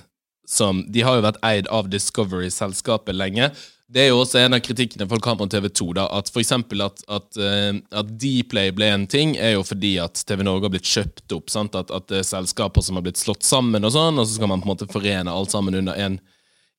som 0.47 0.85
De 0.91 1.01
har 1.03 1.17
jo 1.17 1.25
vært 1.25 1.41
eid 1.43 1.67
av 1.73 1.89
Discovery-selskapet 1.91 3.15
lenge. 3.17 3.49
Det 3.87 4.01
er 4.03 4.09
jo 4.11 4.19
også 4.19 4.39
en 4.41 4.55
av 4.57 4.59
kritikkene 4.63 5.07
folk 5.07 5.23
har 5.27 5.37
på 5.39 5.45
TV 5.51 5.67
2. 5.69 5.85
da, 5.95 6.05
At 6.17 6.27
eksempel 6.39 6.81
at, 6.83 6.99
at, 7.07 7.37
eh, 7.39 7.77
at 7.95 8.09
Dplay 8.19 8.71
ble 8.75 8.89
en 8.91 9.05
ting, 9.07 9.35
er 9.39 9.53
jo 9.55 9.63
fordi 9.63 9.93
at 10.03 10.23
TV 10.27 10.43
Norge 10.43 10.67
har 10.67 10.73
blitt 10.73 10.87
kjøpt 10.87 11.35
opp. 11.37 11.49
sant? 11.51 11.75
At, 11.75 11.91
at 11.95 12.07
det 12.11 12.19
er 12.19 12.27
selskaper 12.27 12.83
som 12.83 12.99
har 12.99 13.05
blitt 13.05 13.19
slått 13.19 13.43
sammen, 13.47 13.83
og 13.87 13.93
sånn, 13.95 14.19
og 14.19 14.27
så 14.27 14.35
skal 14.35 14.51
man 14.51 14.63
på 14.63 14.67
en 14.67 14.73
måte 14.75 14.89
forene 14.91 15.31
alt 15.31 15.51
sammen 15.55 15.75
under 15.79 15.95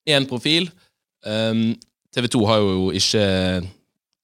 én 0.08 0.28
profil. 0.28 0.68
Um, 1.24 1.74
TV 2.14 2.28
2 2.32 2.44
har 2.48 2.60
jo 2.64 2.90
ikke 2.96 3.24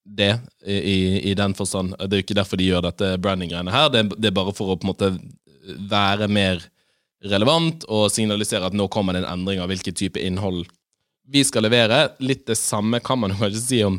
det, 0.05 0.31
i, 0.67 1.31
i- 1.31 1.35
den 1.37 1.55
forstand. 1.57 1.97
Det 1.99 2.13
er 2.13 2.21
jo 2.21 2.27
ikke 2.27 2.37
derfor 2.41 2.61
de 2.61 2.69
gjør 2.69 2.85
dette 2.85 3.15
branding-greiene 3.21 3.73
her. 3.73 3.89
Det, 3.93 4.05
det 4.21 4.29
er 4.29 4.37
bare 4.37 4.53
for 4.57 4.73
å 4.73 4.77
på 4.77 4.85
en 4.89 4.93
måte 4.93 5.11
være 5.89 6.29
mer 6.29 6.61
relevant 7.25 7.87
og 7.89 8.11
signalisere 8.13 8.69
at 8.69 8.77
nå 8.77 8.87
kommer 8.93 9.17
det 9.17 9.25
en 9.25 9.33
endring 9.33 9.63
av 9.63 9.71
hvilken 9.73 9.97
type 9.97 10.21
innhold 10.21 10.65
vi 11.25 11.45
skal 11.45 11.65
levere. 11.65 12.11
Litt 12.21 12.45
det 12.49 12.59
samme 12.61 13.01
kan 13.05 13.21
man 13.23 13.35
kanskje 13.39 13.63
si 13.63 13.81
om, 13.85 13.99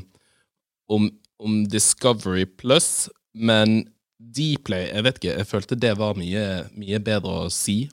om, 0.91 1.09
om 1.41 1.63
Discovery 1.69 2.45
Plus, 2.45 3.07
men 3.33 3.83
Dplay, 4.15 4.89
jeg 4.89 5.05
vet 5.05 5.17
ikke, 5.19 5.33
jeg 5.33 5.49
følte 5.49 5.77
det 5.79 5.93
var 5.99 6.17
mye, 6.17 6.45
mye 6.77 6.99
bedre 7.03 7.45
å 7.45 7.51
si, 7.53 7.85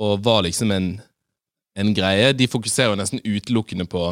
og 0.00 0.20
var 0.24 0.44
liksom 0.46 0.72
en, 0.74 0.92
en 1.78 1.92
greie. 1.96 2.32
De 2.36 2.48
fokuserer 2.50 2.92
jo 2.92 3.00
nesten 3.00 3.22
utelukkende 3.24 3.86
på 3.90 4.04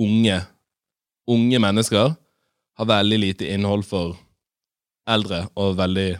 unge, 0.00 0.38
unge 1.28 1.60
mennesker. 1.60 2.14
Har 2.78 2.88
veldig 2.88 3.18
lite 3.18 3.48
innhold 3.50 3.84
for 3.88 4.16
eldre 5.08 5.46
og 5.58 5.76
veldig, 5.80 6.10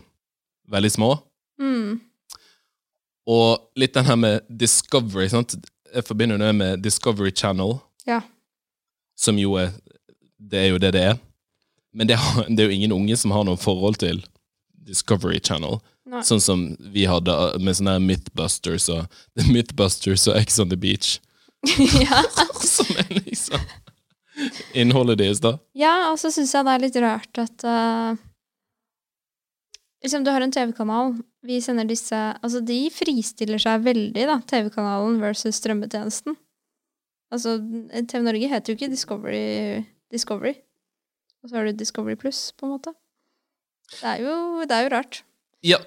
veldig 0.72 0.90
små. 0.92 1.12
Mm. 1.60 2.00
Og 3.28 3.66
litt 3.76 3.92
den 3.96 4.06
her 4.08 4.16
med 4.16 4.46
Discovery, 4.48 5.28
sant? 5.28 5.54
Jeg 5.94 6.04
forbinder 6.08 6.40
det 6.40 6.52
med 6.56 6.82
Discovery 6.84 7.32
Channel, 7.36 7.78
Ja. 8.08 8.22
som 9.16 9.38
jo 9.40 9.54
er 9.60 9.72
Det 10.40 10.58
er 10.58 10.68
jo 10.70 10.78
det 10.78 10.92
det 10.94 11.02
er. 11.02 11.16
Men 11.92 12.06
det, 12.06 12.16
har, 12.16 12.44
det 12.48 12.60
er 12.62 12.68
jo 12.70 12.74
ingen 12.76 12.92
unge 12.92 13.16
som 13.16 13.32
har 13.34 13.44
noe 13.44 13.56
forhold 13.58 13.96
til 13.98 14.20
Discovery 14.86 15.40
Channel. 15.42 15.80
Nei. 16.06 16.22
Sånn 16.24 16.40
som 16.40 16.62
vi 16.94 17.04
hadde 17.10 17.34
med 17.60 17.74
sånne 17.76 17.96
her 17.96 18.04
Mythbusters 18.04 18.86
og 18.88 19.08
The 19.36 19.48
Mythbusters 19.52 20.28
og 20.30 20.38
X 20.40 20.58
on 20.62 20.70
the 20.70 20.78
Beach. 20.78 21.18
ja. 22.04 22.22
Som 22.62 22.86
er 23.02 23.10
liksom 23.26 23.58
innholdet 24.78 25.18
deres, 25.18 25.40
da. 25.42 25.56
ja, 25.74 26.12
og 26.12 26.18
så 26.22 26.30
syns 26.30 26.52
jeg 26.54 26.64
det 26.68 26.74
er 26.76 26.82
litt 26.84 26.98
rart 27.02 27.40
at 27.42 27.64
eh, 27.66 28.20
Liksom, 30.02 30.24
du 30.24 30.30
har 30.30 30.40
en 30.40 30.52
TV-kanal. 30.52 31.16
Vi 31.42 31.58
sender 31.62 31.88
disse 31.88 32.16
Altså, 32.16 32.60
de 32.62 32.78
fristiller 32.94 33.58
seg 33.62 33.82
veldig, 33.86 34.26
da, 34.30 34.38
TV-kanalen 34.46 35.18
versus 35.22 35.58
strømmetjenesten. 35.58 36.36
Altså, 37.34 37.58
TV 38.08 38.22
Norge 38.24 38.50
heter 38.52 38.72
jo 38.72 38.78
ikke 38.78 38.90
Discovery 38.92 39.84
Discovery. 40.12 40.54
Og 41.42 41.50
så 41.50 41.58
har 41.58 41.68
du 41.68 41.76
Discovery 41.76 42.16
Pluss, 42.18 42.52
på 42.56 42.66
en 42.66 42.74
måte. 42.76 42.94
Det 43.92 44.04
er 44.06 44.22
jo, 44.22 44.34
det 44.68 44.74
er 44.74 44.86
jo 44.86 44.92
rart. 44.94 45.22
Ja. 45.64 45.78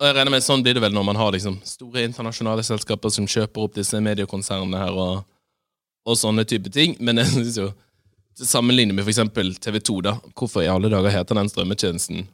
Og 0.00 0.06
jeg 0.08 0.16
regner 0.16 0.34
med 0.34 0.44
Sånn 0.44 0.64
blir 0.64 0.74
det 0.76 0.82
vel 0.82 0.94
når 0.94 1.04
man 1.06 1.18
har 1.18 1.30
liksom 1.34 1.60
store 1.66 2.02
internasjonale 2.08 2.64
selskaper 2.66 3.12
som 3.14 3.28
kjøper 3.28 3.66
opp 3.66 3.76
disse 3.76 3.98
mediekonsernene 4.02 4.80
her, 4.80 4.98
og, 4.98 5.24
og 6.06 6.18
sånne 6.18 6.44
type 6.48 6.72
ting. 6.74 6.96
Men 7.00 7.22
jeg 7.22 7.34
synes 7.34 7.58
jo 7.60 7.70
til 8.38 8.94
med 8.94 9.08
eksempel 9.08 9.52
TV2, 9.60 9.98
da. 10.02 10.16
Hvorfor 10.34 10.64
i 10.64 10.70
alle 10.70 10.90
dager 10.90 11.12
heter 11.12 11.38
den 11.38 11.50
strømmetjenesten 11.52 12.26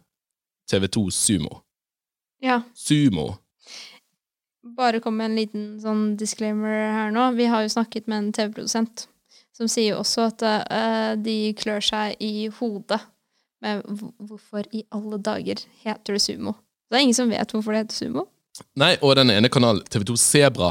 TV2 0.70 1.10
Sumo? 1.14 1.60
Ja. 2.44 2.62
Sumo. 2.74 3.34
Bare 4.76 5.00
kom 5.00 5.16
med 5.16 5.30
en 5.30 5.38
liten 5.38 5.68
sånn 5.80 6.16
disclaimer 6.20 6.90
her 6.92 7.14
nå. 7.14 7.30
Vi 7.38 7.46
har 7.50 7.64
jo 7.64 7.72
snakket 7.72 8.06
med 8.10 8.18
en 8.18 8.32
TV-produsent 8.36 9.08
som 9.58 9.70
sier 9.70 9.94
jo 9.94 10.02
også 10.02 10.28
at 10.28 10.44
uh, 10.46 11.12
de 11.18 11.52
klør 11.58 11.82
seg 11.82 12.20
i 12.22 12.48
hodet 12.60 13.00
med 13.64 13.82
hvorfor 14.22 14.68
i 14.70 14.84
alle 14.94 15.18
dager 15.18 15.64
heter 15.82 16.14
det 16.14 16.22
Sumo. 16.22 16.54
Det 16.88 16.98
er 16.98 17.06
ingen 17.06 17.16
som 17.16 17.32
vet 17.32 17.54
hvorfor 17.54 17.74
det 17.74 17.86
heter 17.86 17.98
Sumo. 17.98 18.28
Nei, 18.78 18.94
og 19.02 19.16
den 19.18 19.32
ene 19.34 19.50
kanalen, 19.50 19.82
TV2 19.90 20.14
Sebra. 20.18 20.70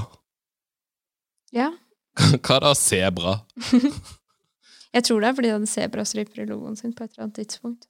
Ja. 1.56 1.74
Hva 2.46 2.62
da, 2.64 2.72
Sebra? 2.80 3.42
Jeg 4.96 5.04
tror 5.04 5.22
det 5.22 5.30
er 5.30 5.36
fordi 5.36 5.50
de 5.50 5.56
hadde 5.58 5.70
sebrastriper 5.70 6.42
i 6.42 6.48
logoen 6.48 6.80
sin 6.80 6.96
på 6.96 7.04
et 7.04 7.12
eller 7.12 7.28
annet 7.28 7.42
tidspunkt. 7.42 7.90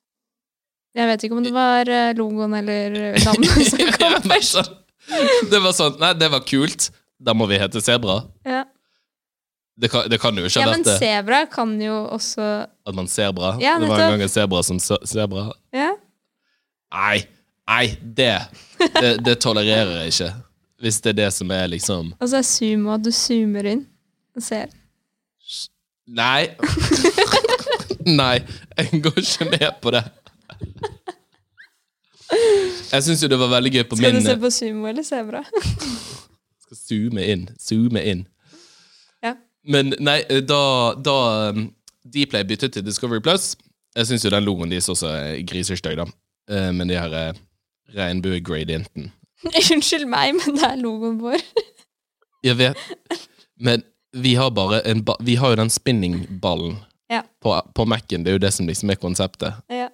Jeg 0.95 1.07
vet 1.11 1.23
ikke 1.27 1.35
om 1.37 1.43
det 1.43 1.51
var 1.53 1.89
eh, 1.91 2.13
logoen 2.17 2.53
eller 2.57 2.95
navnet 3.25 3.67
som 3.69 3.83
kom 3.97 4.15
Ja, 4.15 4.19
først. 4.23 4.55
sånn- 4.55 5.51
Det 5.51 5.59
var 5.63 5.71
sånn 5.77 5.99
Nei, 6.01 6.13
det 6.19 6.29
var 6.31 6.41
kult. 6.47 6.89
Da 7.19 7.33
må 7.33 7.47
vi 7.49 7.57
hete 7.57 7.81
Sebra. 7.81 8.21
Ja. 8.45 8.63
Det 9.77 9.91
kan, 9.93 10.07
det 10.09 10.17
kan 10.21 10.33
jo 10.37 10.45
ikke 10.47 10.57
ja, 10.59 10.65
ha 10.65 10.71
men 10.73 10.81
vært 10.81 10.87
det. 10.89 10.95
sebra 11.03 11.39
kan 11.53 11.75
jo 11.81 11.93
også 12.15 12.41
At 12.87 12.95
man 12.97 13.07
ser 13.07 13.29
bra. 13.37 13.51
Ja, 13.61 13.75
det 13.79 13.87
var 13.91 13.99
en 14.01 14.15
gang 14.15 14.23
en 14.25 14.31
sebra 14.33 14.63
som 14.65 14.79
sebra? 14.81 15.43
Ja. 15.75 15.91
Nei, 16.93 17.19
nei, 17.69 17.83
det, 18.01 18.31
det 18.97 19.11
Det 19.27 19.35
tolererer 19.43 19.99
jeg 20.01 20.15
ikke. 20.15 20.31
Hvis 20.81 20.97
det 21.01 21.09
er 21.13 21.17
det 21.19 21.29
som 21.33 21.51
er 21.53 21.67
liksom 21.75 22.09
Og 22.19 22.25
så 22.29 22.39
er 22.41 22.45
sumo 22.45 22.91
at 22.95 23.05
du 23.05 23.11
zoomer 23.13 23.65
inn 23.69 23.85
og 24.37 24.43
ser. 24.45 24.73
Nei. 26.07 26.47
Nei, 28.07 28.37
jeg 28.77 29.01
går 29.03 29.17
ikke 29.21 29.47
med 29.51 29.69
på 29.83 29.91
det. 29.93 30.03
Jeg 32.91 33.03
syns 33.05 33.21
jo 33.23 33.29
det 33.31 33.37
var 33.39 33.51
veldig 33.51 33.71
gøy 33.77 33.83
på 33.87 33.97
Skal 33.99 34.13
min 34.15 34.23
du 34.23 34.27
se 34.29 34.35
på 34.41 34.49
sumo 34.51 34.87
eller 34.89 35.05
sebra? 35.07 35.41
Skal 36.67 36.79
zoome 36.79 37.23
inn. 37.31 37.45
Zoome 37.59 38.01
inn. 38.03 38.25
Ja. 39.23 39.33
Men 39.67 39.93
nei, 40.03 40.19
da, 40.47 40.59
da 41.03 41.15
um, 41.55 41.69
Dplay 42.07 42.43
byttet 42.47 42.75
til 42.75 42.85
Discovery 42.87 43.19
Plus 43.23 43.53
Jeg 43.97 44.07
syns 44.09 44.23
jo 44.27 44.31
den 44.31 44.45
logoen 44.47 44.71
deres 44.71 44.87
også 44.91 45.09
er 45.11 45.41
grisestøy, 45.47 45.95
da. 45.99 46.05
Eh, 46.51 46.69
Men 46.75 46.87
de 46.91 46.95
her 46.99 47.15
eh, 47.19 47.39
regnbuegradienten 47.95 49.09
Unnskyld 49.73 50.07
meg, 50.09 50.35
men 50.39 50.55
det 50.59 50.63
er 50.67 50.77
logoen 50.81 51.19
vår. 51.23 51.41
Jeg 52.47 52.57
vet 52.59 52.79
Men 53.59 53.83
vi 54.17 54.35
har 54.39 54.51
bare 54.55 54.79
en 54.87 55.03
Vi 55.25 55.35
har 55.39 55.51
jo 55.55 55.59
den 55.63 55.69
spinningballen 55.73 56.77
Ja. 57.11 57.21
på, 57.43 57.53
på 57.75 57.85
Mac-en. 57.87 58.23
Det 58.25 58.31
er 58.31 58.35
jo 58.35 58.41
det 58.43 58.49
som 58.55 58.67
liksom 58.67 58.89
er 58.91 58.97
konseptet. 58.99 59.53
Ja. 59.71 59.87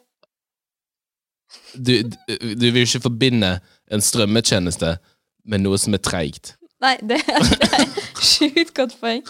Du, 1.73 2.03
du, 2.03 2.33
du 2.59 2.67
vil 2.69 2.85
ikke 2.85 3.01
forbinde 3.07 3.55
en 3.91 4.03
strømmetjeneste 4.03 4.97
med 5.49 5.63
noe 5.63 5.77
som 5.81 5.95
er 5.95 6.01
treigt. 6.03 6.53
Nei, 6.83 6.97
det 7.01 7.21
det 7.23 7.69
er 7.79 7.87
sjukt 8.19 8.75
godt 8.75 8.99
poeng. 9.01 9.23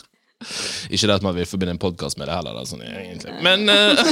Ikke 0.89 1.08
det 1.08 1.15
at 1.15 1.25
man 1.25 1.36
vil 1.38 1.46
forbinde 1.48 1.72
en 1.75 1.82
podkast 1.82 2.18
med 2.20 2.27
det 2.27 2.36
heller, 2.36 2.53
da, 2.58 2.63
sånn 2.68 2.84
egentlig. 2.84 3.34
Men 3.46 3.60
uh, 3.70 4.03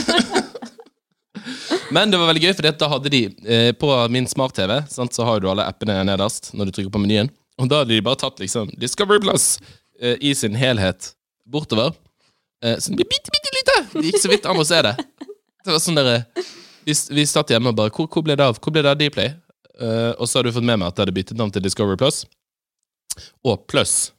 Men 1.95 2.11
det 2.11 2.19
var 2.21 2.29
veldig 2.29 2.43
gøy, 2.45 2.53
for 2.55 2.79
da 2.79 2.87
hadde 2.91 3.09
de 3.11 3.21
uh, 3.27 3.71
På 3.75 3.87
min 4.13 4.27
smart-TV 4.29 4.71
så 4.91 5.23
har 5.27 5.41
du 5.41 5.49
alle 5.51 5.67
appene 5.67 5.95
nederst 6.07 6.51
når 6.55 6.69
du 6.69 6.73
trykker 6.77 6.93
på 6.93 7.03
menyen. 7.03 7.31
Og 7.59 7.65
da 7.71 7.81
hadde 7.81 7.95
de 7.95 8.05
bare 8.05 8.21
tatt 8.21 8.37
liksom 8.41 8.65
Discovery 8.79 9.19
Plus 9.23 9.45
uh, 10.03 10.15
i 10.21 10.35
sin 10.37 10.55
helhet 10.55 11.13
bortover. 11.45 11.91
Så 12.61 12.93
det 12.93 12.99
ble 12.99 13.07
bitte, 13.09 13.31
bitte 13.33 13.51
lite! 13.55 13.75
Det 13.89 14.01
gikk 14.05 14.21
så 14.21 14.29
vidt 14.29 14.43
an 14.45 14.59
å 14.61 14.63
se 14.69 14.77
det. 14.85 14.91
Det 15.65 15.73
var 15.73 15.79
sånn 15.81 15.97
dere 15.97 16.19
Vi, 16.85 16.93
vi 17.13 17.25
satt 17.29 17.51
hjemme 17.53 17.69
og 17.71 17.77
bare 17.77 17.91
Hvor, 17.93 18.07
hvor 18.09 18.23
ble 18.25 18.35
det 18.39 18.45
av? 18.45 18.57
Hvor 18.61 18.73
ble 18.73 18.81
det 18.85 18.91
av 18.91 18.99
Dplay? 18.99 19.33
Uh, 19.81 20.11
og 20.19 20.27
så 20.29 20.39
har 20.39 20.45
du 20.47 20.51
fått 20.53 20.65
med 20.67 20.77
meg 20.81 20.87
at 20.91 20.97
det 20.97 21.03
hadde 21.05 21.15
byttet 21.15 21.37
navn 21.39 21.51
til 21.53 21.63
Discovery 21.65 21.97
Plus. 21.97 22.23
Og 23.43 23.63
Plus, 23.71 24.11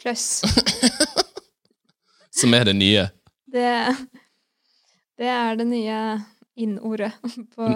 Pluss. 0.00 0.42
som 2.40 2.54
er 2.54 2.68
det 2.68 2.74
nye. 2.78 3.06
Det, 3.52 3.70
det 5.18 5.28
er 5.32 5.56
det 5.58 5.66
nye 5.66 5.98
innordet 6.56 7.10
på 7.56 7.68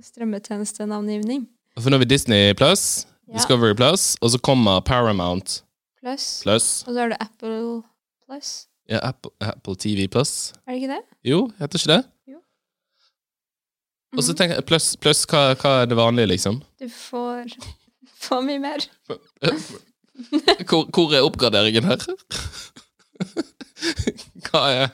strømmetjenestenavngivning. 0.00 1.46
For 1.80 1.88
nå 1.90 1.96
har 1.98 2.04
vi 2.04 2.10
Disney 2.14 2.54
Plus, 2.58 3.06
Ja. 3.28 3.38
Discovery 3.38 3.74
Plus, 3.78 4.12
og 4.20 4.30
så 4.34 4.38
kommer 4.44 4.80
Paramount 4.84 5.62
Plus. 6.02 6.24
Plus. 6.42 6.66
Og 6.86 6.92
så 6.94 6.98
har 7.00 7.12
du 7.12 7.16
Apple 7.22 7.60
Plus. 8.26 8.66
Ja, 8.90 8.98
Apple, 9.08 9.30
Apple 9.40 9.76
TV 9.80 10.06
Plus. 10.10 10.52
Er 10.66 10.74
det 10.74 10.82
ikke 10.82 10.90
det? 10.96 11.02
Jo, 11.24 11.46
heter 11.60 11.78
ikke 11.80 11.92
det? 11.96 12.02
Og 14.16 14.22
så 14.22 14.32
Mhm. 14.32 14.36
tenker 14.38 14.54
jeg, 14.58 14.64
pluss, 14.68 14.96
plus, 15.00 15.24
hva, 15.26 15.54
hva 15.56 15.70
er 15.82 15.86
det 15.88 15.96
vanlige, 15.96 16.26
liksom? 16.28 16.60
Du 16.80 16.88
får, 16.88 17.44
får 18.26 18.40
mye 18.48 18.58
mer. 18.60 18.78
Hvor, 20.68 20.84
hvor 20.92 21.14
er 21.16 21.24
oppgraderingen 21.24 21.84
her? 21.88 21.96
Hva 24.46 24.60
er 24.70 24.88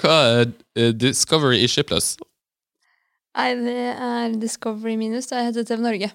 Hva 0.00 0.14
er 0.38 0.44
eh, 0.78 0.92
Discovery 0.94 1.58
ikke 1.66 1.82
pluss? 1.90 2.12
Nei, 3.36 3.48
det 3.58 3.74
er 3.90 4.36
Discovery 4.40 4.94
minus. 5.00 5.26
Det 5.30 5.42
heter 5.48 5.66
TV 5.66 5.80
Norge. 5.82 6.10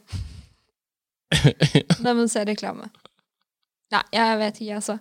Da 2.00 2.14
må 2.16 2.24
du 2.26 2.32
se 2.32 2.46
reklame. 2.48 2.88
Nei, 3.94 4.04
jeg 4.16 4.40
vet 4.42 4.62
ikke, 4.64 4.80
altså. 4.80 4.96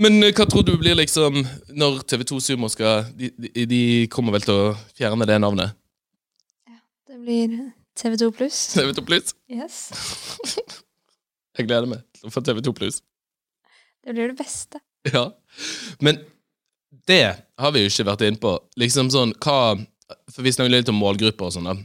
Men 0.00 0.22
eh, 0.24 0.32
hva 0.32 0.46
tror 0.48 0.64
du 0.64 0.72
blir 0.80 0.96
liksom 0.98 1.42
Når 1.76 2.00
TV2 2.08 2.40
Sumo 2.40 2.70
skal 2.72 3.10
de, 3.16 3.30
de, 3.36 3.66
de 3.68 3.82
kommer 4.12 4.36
vel 4.36 4.46
til 4.46 4.56
å 4.56 4.72
fjerne 4.96 5.28
det 5.28 5.38
navnet? 5.42 5.76
Ja, 6.68 6.78
Det 7.10 7.20
blir 7.20 7.58
TV2 8.00 8.30
pluss. 8.38 8.60
TV2 8.78 9.04
Pluss? 9.06 9.34
Yes. 9.52 9.78
Jeg 11.58 11.68
gleder 11.68 11.90
meg 11.90 12.04
til 12.16 12.30
å 12.30 12.32
få 12.32 12.42
TV2 12.46 12.72
Pluss. 12.76 13.00
Det 14.00 14.14
blir 14.16 14.30
det 14.32 14.38
beste. 14.38 14.80
Ja. 15.10 15.26
Men 16.00 16.22
det 17.08 17.22
har 17.60 17.72
vi 17.74 17.82
jo 17.82 17.90
ikke 17.90 18.06
vært 18.08 18.24
inne 18.24 18.40
på. 18.40 18.54
Liksom 18.80 19.10
sånn, 19.12 19.34
hva 19.44 19.76
For 20.32 20.44
vi 20.46 20.52
snakker 20.54 20.72
litt 20.72 20.88
om 20.92 20.98
målgrupper 21.00 21.50
og 21.50 21.54
sånn, 21.54 21.68
da. 21.68 21.76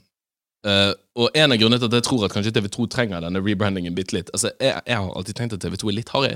Uh, 0.65 0.93
og 1.21 1.35
en 1.37 1.53
av 1.53 1.59
grunnene 1.61 1.77
til 1.77 1.91
at 1.91 1.99
jeg 1.99 2.05
tror 2.07 2.23
at 2.25 2.33
kanskje 2.33 2.55
TV2 2.55 2.87
trenger 2.89 3.21
denne 3.21 3.37
rebrandingen 3.43 3.93
bitte 3.93 4.15
litt 4.15 4.31
Altså, 4.33 4.49
jeg, 4.57 4.79
jeg 4.87 4.97
har 4.97 5.11
alltid 5.19 5.37
tenkt 5.37 5.53
at 5.53 5.61
TV2 5.61 5.91
er 5.91 5.97
litt 5.99 6.13
harry. 6.15 6.31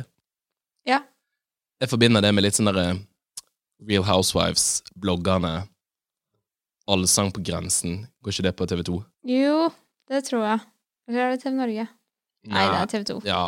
Ja. 0.85 0.99
Jeg 1.79 1.91
forbinder 1.91 2.23
det 2.23 2.31
med 2.35 2.43
litt 2.43 2.57
sånn 2.57 2.67
derre 2.67 2.97
Real 3.87 4.03
Housewives, 4.03 4.81
bloggerne, 4.99 5.61
Allsang 6.89 7.29
på 7.31 7.43
grensen. 7.45 8.01
Går 8.25 8.33
ikke 8.33 8.45
det 8.47 8.53
på 8.57 8.65
TV2? 8.67 8.97
Jo, 9.29 9.69
det 10.09 10.23
tror 10.27 10.41
jeg. 10.43 10.61
Eller 11.07 11.21
er 11.27 11.35
det 11.35 11.43
TV 11.43 11.53
Norge? 11.55 11.85
Nei, 12.49 12.63
det 12.65 12.79
er 12.79 12.89
TV2. 12.95 13.19
Ja, 13.29 13.43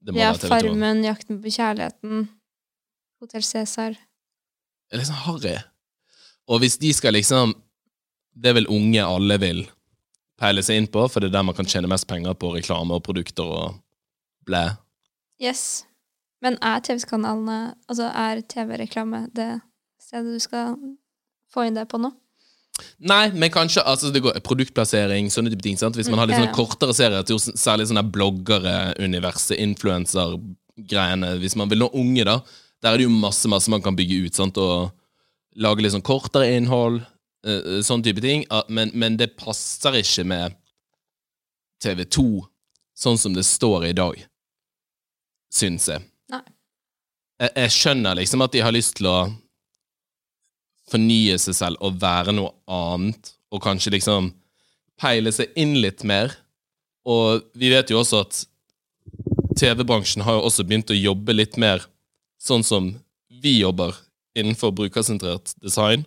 det 0.00 0.14
må 0.14 0.16
Det 0.18 0.22
er 0.22 0.30
være 0.30 0.40
TV2. 0.44 0.50
Farmen, 0.52 1.02
Jakten 1.04 1.40
på 1.42 1.52
kjærligheten, 1.56 2.28
Hotell 3.20 3.44
Cæsar. 3.44 3.96
Det 3.96 4.94
er 4.94 5.02
liksom 5.02 5.18
harry. 5.26 5.56
Og 6.46 6.62
hvis 6.62 6.78
de 6.78 6.92
skal 6.94 7.16
liksom 7.16 7.56
Det 8.36 8.50
er 8.50 8.54
vel 8.58 8.66
unge 8.68 9.00
alle 9.00 9.38
vil 9.40 9.62
peile 10.36 10.60
seg 10.62 10.76
inn 10.76 10.86
på, 10.92 11.06
for 11.08 11.24
det 11.24 11.30
er 11.30 11.38
der 11.38 11.44
man 11.48 11.56
kan 11.56 11.64
tjene 11.64 11.88
mest 11.88 12.04
penger 12.06 12.34
på 12.36 12.50
reklame 12.52 12.92
og 12.92 13.02
produkter 13.06 13.48
og 13.48 13.78
blæ. 14.44 14.76
Yes. 15.40 15.86
Men 16.44 16.58
er 16.60 16.82
TV-kanalene 16.84 17.74
Altså, 17.88 18.10
er 18.12 18.42
TV-reklame 18.44 19.26
det 19.34 19.60
stedet 20.02 20.36
du 20.36 20.42
skal 20.42 20.76
få 21.52 21.66
inn 21.66 21.76
det 21.78 21.86
på 21.90 21.98
nå? 22.02 22.12
Nei, 23.08 23.30
men 23.32 23.48
kanskje 23.50 23.80
altså 23.88 24.10
det 24.12 24.20
går 24.20 24.36
produktplassering, 24.44 25.30
sånne 25.32 25.48
type 25.52 25.64
ting. 25.64 25.78
sant? 25.80 25.96
Hvis 25.96 26.10
man 26.12 26.20
har 26.20 26.28
litt 26.28 26.36
Mm, 26.36 26.44
sånne 26.44 26.56
kortere 26.58 26.94
serier, 26.94 27.24
til 27.24 27.38
særlig 27.40 27.86
sånne 27.88 28.04
bloggere-universet, 28.12 29.56
influenser-greiene 29.64 31.38
Hvis 31.40 31.56
man 31.56 31.70
vil 31.70 31.78
nå 31.78 31.88
unge, 31.94 32.24
da, 32.24 32.40
der 32.82 32.92
er 32.92 32.96
det 32.98 33.06
jo 33.08 33.14
masse 33.16 33.48
masse 33.48 33.70
man 33.72 33.82
kan 33.82 33.96
bygge 33.96 34.26
ut. 34.26 34.34
sant? 34.34 34.58
Og 34.58 34.92
lage 35.56 35.80
litt 35.82 35.92
sånn 35.92 36.04
kortere 36.04 36.52
innhold, 36.52 37.00
sånn 37.82 38.02
type 38.04 38.20
ting. 38.20 38.44
Men, 38.68 38.90
men 38.92 39.16
det 39.16 39.36
passer 39.40 39.96
ikke 40.02 40.24
med 40.24 40.56
TV2 41.82 42.44
sånn 42.96 43.18
som 43.18 43.34
det 43.36 43.44
står 43.44 43.86
i 43.90 43.96
dag, 43.96 44.20
syns 45.52 45.88
jeg. 45.88 46.04
Jeg. 47.40 47.52
Jeg 47.52 47.74
skjønner 47.74 48.16
liksom 48.18 48.44
at 48.44 48.54
de 48.54 48.64
har 48.64 48.74
lyst 48.74 48.96
til 48.98 49.08
å 49.10 49.18
fornye 50.90 51.36
seg 51.42 51.56
selv 51.58 51.82
og 51.84 51.98
være 52.00 52.34
noe 52.36 52.52
annet, 52.70 53.32
og 53.52 53.62
kanskje 53.64 53.94
liksom 53.96 54.30
peile 55.00 55.32
seg 55.34 55.52
inn 55.58 55.76
litt 55.82 56.04
mer. 56.06 56.34
Og 57.06 57.44
vi 57.58 57.70
vet 57.72 57.90
jo 57.92 58.00
også 58.00 58.22
at 58.24 58.40
TV-bransjen 59.56 60.24
har 60.26 60.38
jo 60.38 60.46
også 60.48 60.66
begynt 60.66 60.92
å 60.92 60.98
jobbe 60.98 61.36
litt 61.36 61.56
mer 61.60 61.84
sånn 62.42 62.64
som 62.66 62.90
vi 63.42 63.58
jobber 63.60 63.94
innenfor 64.36 64.74
brukersentrert 64.76 65.54
design. 65.62 66.04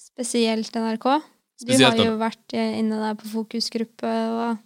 Spesielt 0.00 0.72
NRK. 0.76 1.08
Spesielt 1.60 1.98
har 1.98 2.08
jo 2.08 2.16
vært 2.20 2.56
inne 2.56 3.00
der 3.00 3.18
på 3.20 3.28
fokusgruppe 3.32 4.12
og 4.32 4.56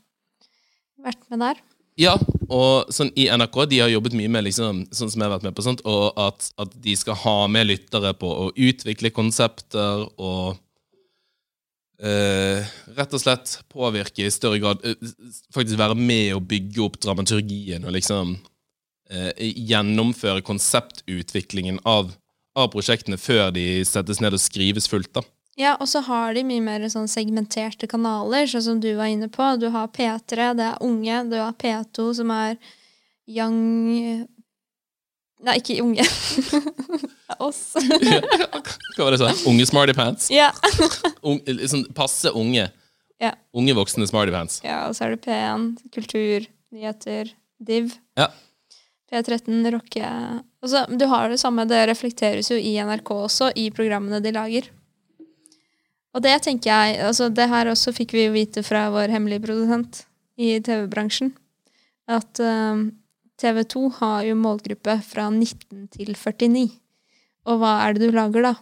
vært 1.03 1.27
med 1.31 1.43
der. 1.43 1.61
Ja, 2.01 2.15
og 2.49 2.89
sånn 2.95 3.11
i 3.19 3.27
NRK 3.29 3.57
de 3.69 3.83
har 3.83 3.91
jobbet 3.93 4.15
mye 4.17 4.31
med 4.33 4.47
liksom, 4.47 4.87
sånn 4.95 5.11
som 5.13 5.21
jeg 5.21 5.29
har 5.29 5.35
vært 5.35 5.47
med 5.51 5.57
på, 5.57 5.65
sånt, 5.67 5.83
og 5.85 6.17
at, 6.21 6.49
at 6.61 6.73
de 6.81 6.95
skal 6.97 7.19
ha 7.27 7.37
med 7.53 7.69
lyttere 7.69 8.15
på 8.17 8.31
å 8.47 8.47
utvikle 8.57 9.13
konsepter 9.13 10.07
og 10.17 10.57
eh, 12.01 12.71
rett 12.97 13.17
og 13.17 13.23
slett 13.23 13.59
påvirke 13.73 14.25
i 14.25 14.33
større 14.33 14.63
grad 14.63 14.87
eh, 14.87 14.97
Faktisk 15.53 15.77
være 15.81 15.99
med 15.99 16.33
og 16.39 16.47
bygge 16.49 16.83
opp 16.87 16.97
dramaturgien 17.05 17.85
og 17.85 17.93
liksom 17.99 18.33
eh, 19.13 19.45
gjennomføre 19.69 20.45
konseptutviklingen 20.47 21.83
av, 21.85 22.15
av 22.57 22.73
prosjektene 22.73 23.21
før 23.21 23.53
de 23.55 23.85
settes 23.85 24.25
ned 24.25 24.39
og 24.39 24.43
skrives 24.43 24.89
fullt. 24.89 25.13
da. 25.21 25.27
Ja, 25.61 25.75
og 25.77 25.89
så 25.91 26.01
har 26.07 26.33
de 26.33 26.45
mye 26.49 26.63
mer 26.65 26.85
sånn 26.89 27.09
segmenterte 27.11 27.89
kanaler, 27.91 28.47
sånn 28.49 28.65
som 28.65 28.79
du 28.81 28.89
var 28.97 29.11
inne 29.13 29.29
på. 29.33 29.45
Du 29.61 29.69
har 29.75 29.91
P3, 29.93 30.53
det 30.57 30.69
er 30.71 30.85
unge. 30.87 31.19
Du 31.29 31.37
har 31.37 31.53
P2, 31.61 32.07
som 32.17 32.33
er 32.33 32.57
young 33.29 34.27
Nei, 35.41 35.55
ikke 35.57 35.79
unge. 35.81 36.05
Det 36.05 37.07
er 37.33 37.39
oss. 37.41 37.61
Hva 38.97 39.07
var 39.07 39.15
det 39.15 39.21
sa? 39.23 39.31
Unge 39.49 39.65
smarty 39.69 39.95
pants? 39.97 40.27
ja. 40.33 40.51
Ung, 41.29 41.39
liksom, 41.49 41.87
passe 41.97 42.33
unge. 42.37 42.67
Ja. 43.21 43.31
Unge 43.57 43.73
voksne 43.77 44.05
smarty 44.09 44.33
pants. 44.35 44.61
ja, 44.65 44.83
og 44.89 44.97
så 44.97 45.07
er 45.07 45.15
det 45.15 45.23
P1, 45.25 45.65
kultur, 45.97 46.45
nyheter, 46.77 47.33
div. 47.57 47.95
Ja. 48.21 48.29
P13, 49.11 49.65
rocke 49.75 50.13
Du 50.93 51.07
har 51.09 51.33
det 51.33 51.41
samme, 51.41 51.65
det 51.69 51.87
reflekteres 51.89 52.53
jo 52.53 52.61
i 52.61 52.77
NRK 52.77 53.11
også, 53.17 53.51
i 53.57 53.71
programmene 53.75 54.21
de 54.21 54.33
lager. 54.37 54.69
Og 56.11 56.23
det 56.25 56.35
tenker 56.43 56.71
jeg 56.71 57.03
altså 57.07 57.29
Det 57.31 57.47
her 57.49 57.71
også 57.71 57.93
fikk 57.95 58.15
vi 58.17 58.27
vite 58.35 58.65
fra 58.67 58.89
vår 58.91 59.13
hemmelige 59.15 59.45
produsent 59.45 60.05
i 60.41 60.57
TV-bransjen. 60.65 61.35
At 62.11 62.41
eh, 62.43 62.89
TV 63.41 63.63
2 63.65 63.85
har 64.01 64.25
jo 64.27 64.39
målgruppe 64.39 64.97
fra 65.07 65.29
19 65.31 65.87
til 65.95 66.17
49. 66.17 66.67
Og 67.49 67.61
hva 67.61 67.77
er 67.87 67.95
det 67.97 68.09
du 68.09 68.17
lager, 68.17 68.51
da? 68.51 68.55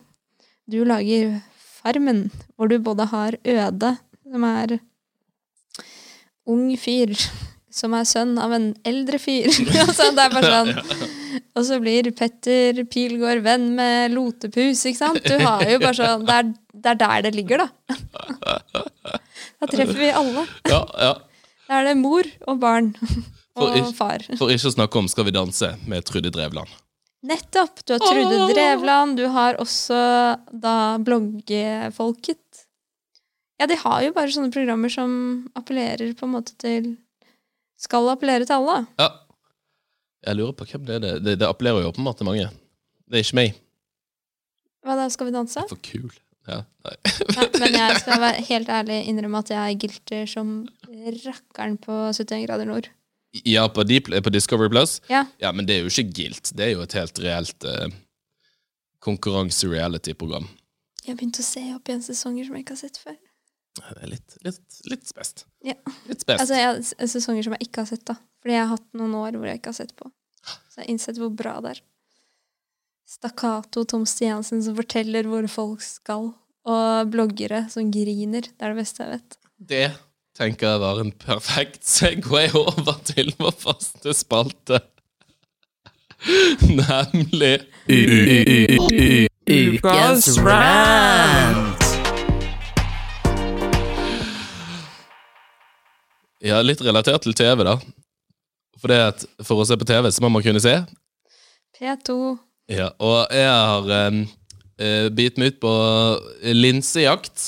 Du 0.69 0.83
lager 0.87 1.39
Farmen, 1.79 2.27
hvor 2.57 2.69
du 2.69 2.77
både 2.83 3.07
har 3.09 3.39
Øde, 3.47 3.95
som 4.29 4.45
er 4.45 4.79
ung 6.49 6.73
fyr, 6.81 7.15
som 7.71 7.95
er 7.95 8.07
sønn 8.09 8.37
av 8.41 8.53
en 8.57 8.71
eldre 8.89 9.21
fyr. 9.23 9.49
altså, 9.85 10.11
det 10.17 10.25
er 10.25 10.35
bare 10.35 10.53
sånn. 10.53 11.09
Og 11.59 11.67
så 11.67 11.79
blir 11.83 12.11
Petter 12.17 12.83
Pilgaard 12.91 13.43
venn 13.45 13.71
med 13.79 14.15
Lotepus, 14.15 14.85
ikke 14.89 15.01
sant? 15.01 15.23
Du 15.25 15.39
har 15.43 15.65
jo 15.69 15.79
bare 15.83 15.97
sånn 15.99 16.27
Det 16.27 16.37
er, 16.41 16.53
det 16.85 16.91
er 16.95 16.99
der 17.03 17.23
det 17.29 17.35
ligger, 17.37 17.65
da. 17.65 17.69
Da 19.59 19.67
treffer 19.67 19.99
vi 19.99 20.09
alle. 20.15 20.45
Ja, 20.71 20.81
ja. 20.99 21.13
Da 21.69 21.79
er 21.81 21.89
det 21.91 21.97
mor 22.01 22.27
og 22.49 22.61
barn 22.63 22.93
For 22.99 23.67
og 23.69 23.77
ikke- 23.81 23.95
far. 23.99 24.23
For 24.39 24.53
ikke 24.55 24.71
å 24.71 24.75
snakke 24.75 25.01
om 25.01 25.09
Skal 25.11 25.27
vi 25.29 25.35
danse 25.35 25.73
med 25.91 26.07
Trude 26.09 26.31
Drevland. 26.35 26.71
Nettopp! 27.27 27.83
Du 27.85 27.93
har 27.97 28.03
Trude 28.05 28.37
Åh! 28.45 28.53
Drevland, 28.53 29.17
du 29.19 29.27
har 29.35 29.59
også 29.59 29.99
da 30.55 30.77
bloggefolket. 31.03 32.65
Ja, 33.59 33.67
de 33.67 33.75
har 33.81 34.05
jo 34.07 34.13
bare 34.15 34.31
sånne 34.31 34.53
programmer 34.55 34.93
som 34.95 35.11
appellerer 35.59 36.13
på 36.15 36.29
en 36.29 36.37
måte 36.37 36.55
til 36.63 36.93
Skal 37.79 38.07
appellere 38.13 38.47
til 38.47 38.55
alle. 38.61 38.85
Ja. 38.99 39.09
Jeg 40.27 40.39
lurer 40.39 40.55
på 40.59 40.67
hvem 40.71 40.87
det 40.87 40.95
er. 40.97 41.03
Det, 41.03 41.13
det, 41.27 41.35
det 41.43 41.47
appellerer 41.49 41.83
jo 41.85 41.91
åpenbart 41.93 42.19
til 42.23 42.27
mange. 42.31 42.47
Det 43.11 43.19
er 43.19 43.27
ikke 43.27 43.39
meg. 43.39 43.59
Hva 44.87 44.95
da, 44.99 45.09
Skal 45.11 45.29
vi 45.29 45.35
danse? 45.35 45.63
For 45.71 45.79
kul. 45.83 46.11
Ja, 46.49 46.63
nei. 46.87 46.95
Nei, 47.37 47.47
men 47.61 47.75
jeg 47.77 47.97
skal 48.03 48.23
være 48.23 48.45
helt 48.49 48.71
ærlig 48.73 48.99
innrømme 49.11 49.43
at 49.45 49.53
jeg 49.53 49.79
gilter 49.85 50.29
som 50.31 50.55
rakkeren 51.27 51.77
på 51.83 51.99
71 52.17 52.47
grader 52.47 52.69
nord. 52.71 52.89
ja 53.45 53.67
på, 53.69 53.85
Deep, 53.85 54.09
på 54.25 54.33
Discovery 54.33 54.71
Plus? 54.73 54.99
Ja. 55.13 55.27
Ja, 55.43 55.53
men 55.53 55.69
det 55.69 55.77
er 55.77 55.85
jo 55.85 55.93
ikke 55.93 56.23
gilt. 56.23 56.53
Det 56.57 56.65
er 56.69 56.73
jo 56.77 56.85
et 56.87 56.97
helt 56.97 57.21
reelt 57.23 57.69
eh, 57.69 57.89
konkurranse-reality-program. 59.05 60.49
Jeg 61.05 61.13
har 61.15 61.19
begynt 61.21 61.41
å 61.41 61.47
se 61.47 61.63
opp 61.75 61.89
igjen 61.89 62.05
sesonger 62.05 62.49
som 62.49 62.57
jeg 62.57 62.65
ikke 62.67 62.77
har 62.77 62.83
sett 62.83 63.01
før. 63.01 63.19
Det 63.79 64.03
er 64.03 64.11
litt, 64.11 64.39
litt, 64.45 64.81
litt 64.91 65.07
spest. 65.07 65.45
Ja. 65.65 65.77
Litt 66.09 66.25
spest. 66.25 66.41
Altså, 66.43 66.57
jeg 66.59 67.13
sesonger 67.13 67.47
som 67.47 67.55
jeg 67.57 67.69
ikke 67.69 67.85
har 67.85 67.91
sett, 67.93 68.05
da. 68.09 68.17
Fordi 68.43 68.57
jeg 68.57 68.65
har 68.65 68.73
hatt 68.73 68.89
noen 68.99 69.15
år 69.21 69.39
hvor 69.39 69.49
jeg 69.49 69.61
ikke 69.61 69.73
har 69.73 69.79
sett 69.79 69.95
på. 69.99 70.11
Så 70.49 70.81
jeg 70.81 70.85
har 70.85 70.91
innsett 70.95 71.21
hvor 71.21 71.31
bra 71.35 71.55
det 71.65 71.77
er. 71.77 71.81
Stakkato 73.09 73.87
Tom 73.89 74.03
Stiansen 74.05 74.61
som 74.61 74.75
forteller 74.77 75.25
hvor 75.25 75.47
folk 75.49 75.81
skal, 75.81 76.27
og 76.69 77.09
bloggere 77.09 77.63
som 77.73 77.87
griner. 77.89 78.45
Det 78.45 78.61
er 78.61 78.75
det 78.75 78.83
beste 78.83 79.01
jeg 79.01 79.13
vet. 79.15 79.37
Det 79.71 79.87
tenker 80.37 80.75
jeg 80.75 80.81
var 80.83 81.01
en 81.01 81.13
perfekt 81.17 81.87
Segway 81.89 82.51
over 82.53 82.99
til 83.09 83.33
vår 83.41 83.55
faste 83.63 84.13
spalte. 84.13 84.83
Nemlig. 86.69 87.55
Ukas 89.49 90.29
rant. 90.45 91.87
Ja, 96.45 96.61
litt 96.61 96.85
relatert 96.85 97.25
til 97.25 97.33
TV, 97.41 97.65
da. 97.65 97.79
For 98.77 98.93
det 98.93 99.01
at 99.07 99.25
for 99.41 99.65
å 99.65 99.67
se 99.67 99.81
på 99.81 99.89
TV, 99.89 100.11
så 100.13 100.27
må 100.27 100.31
man 100.37 100.45
kunne 100.45 100.61
se. 100.61 100.77
P2. 101.81 102.19
Ja, 102.69 102.91
og 103.01 103.33
jeg 103.33 103.49
har 103.49 103.91
um, 104.11 104.23
begitt 105.17 105.39
meg 105.41 105.55
ut 105.55 105.61
på 105.63 105.73
linsejakt 106.53 107.45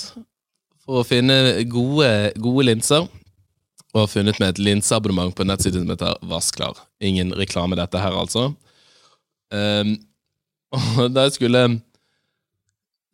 for 0.81 1.03
å 1.03 1.07
finne 1.07 1.61
gode, 1.71 2.09
gode 2.41 2.67
linser. 2.71 3.09
Og 3.91 4.05
har 4.05 4.11
funnet 4.11 4.39
meg 4.41 4.55
et 4.55 4.63
linseabonnement 4.63 5.35
på 5.35 5.45
nettsiden 5.47 5.85
som 5.85 5.93
heter 5.93 6.19
Vassklar. 6.31 6.79
Ingen 7.03 7.35
reklame, 7.37 7.79
dette 7.79 8.01
her, 8.01 8.15
altså. 8.17 8.53
Um, 9.51 9.97
og 11.05 11.17
jeg 11.19 11.37
skulle 11.39 11.65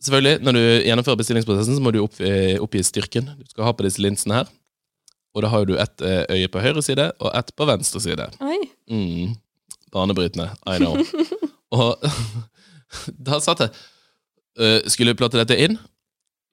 Selvfølgelig, 0.07 0.43
når 0.45 0.53
du 0.53 0.61
gjennomfører 0.85 1.19
bestillingsprosessen, 1.19 1.79
så 1.79 1.83
må 1.83 1.91
du 1.91 2.03
oppgi, 2.03 2.29
oppgi 2.61 2.83
styrken 2.85 3.31
du 3.39 3.47
skal 3.49 3.65
ha 3.65 3.73
på 3.75 3.87
disse 3.87 4.03
linsene 4.05 4.37
her. 4.37 4.51
Og 5.35 5.43
da 5.43 5.51
har 5.51 5.65
du 5.69 5.73
ett 5.81 6.05
eh, 6.05 6.23
øye 6.37 6.51
på 6.53 6.61
høyre 6.63 6.85
side 6.85 7.09
og 7.17 7.33
ett 7.33 7.51
på 7.57 7.67
venstre 7.69 8.01
side. 8.05 8.29
Oi. 8.45 8.59
Mm. 8.93 9.35
Banebrytende. 9.93 10.51
I 10.69 10.79
know. 10.79 11.01
og 11.75 12.03
da 13.27 13.41
satt 13.43 13.65
jeg 13.65 13.73
uh, 14.61 14.87
Skulle 14.93 15.17
plotte 15.19 15.41
dette 15.41 15.57
inn, 15.59 15.75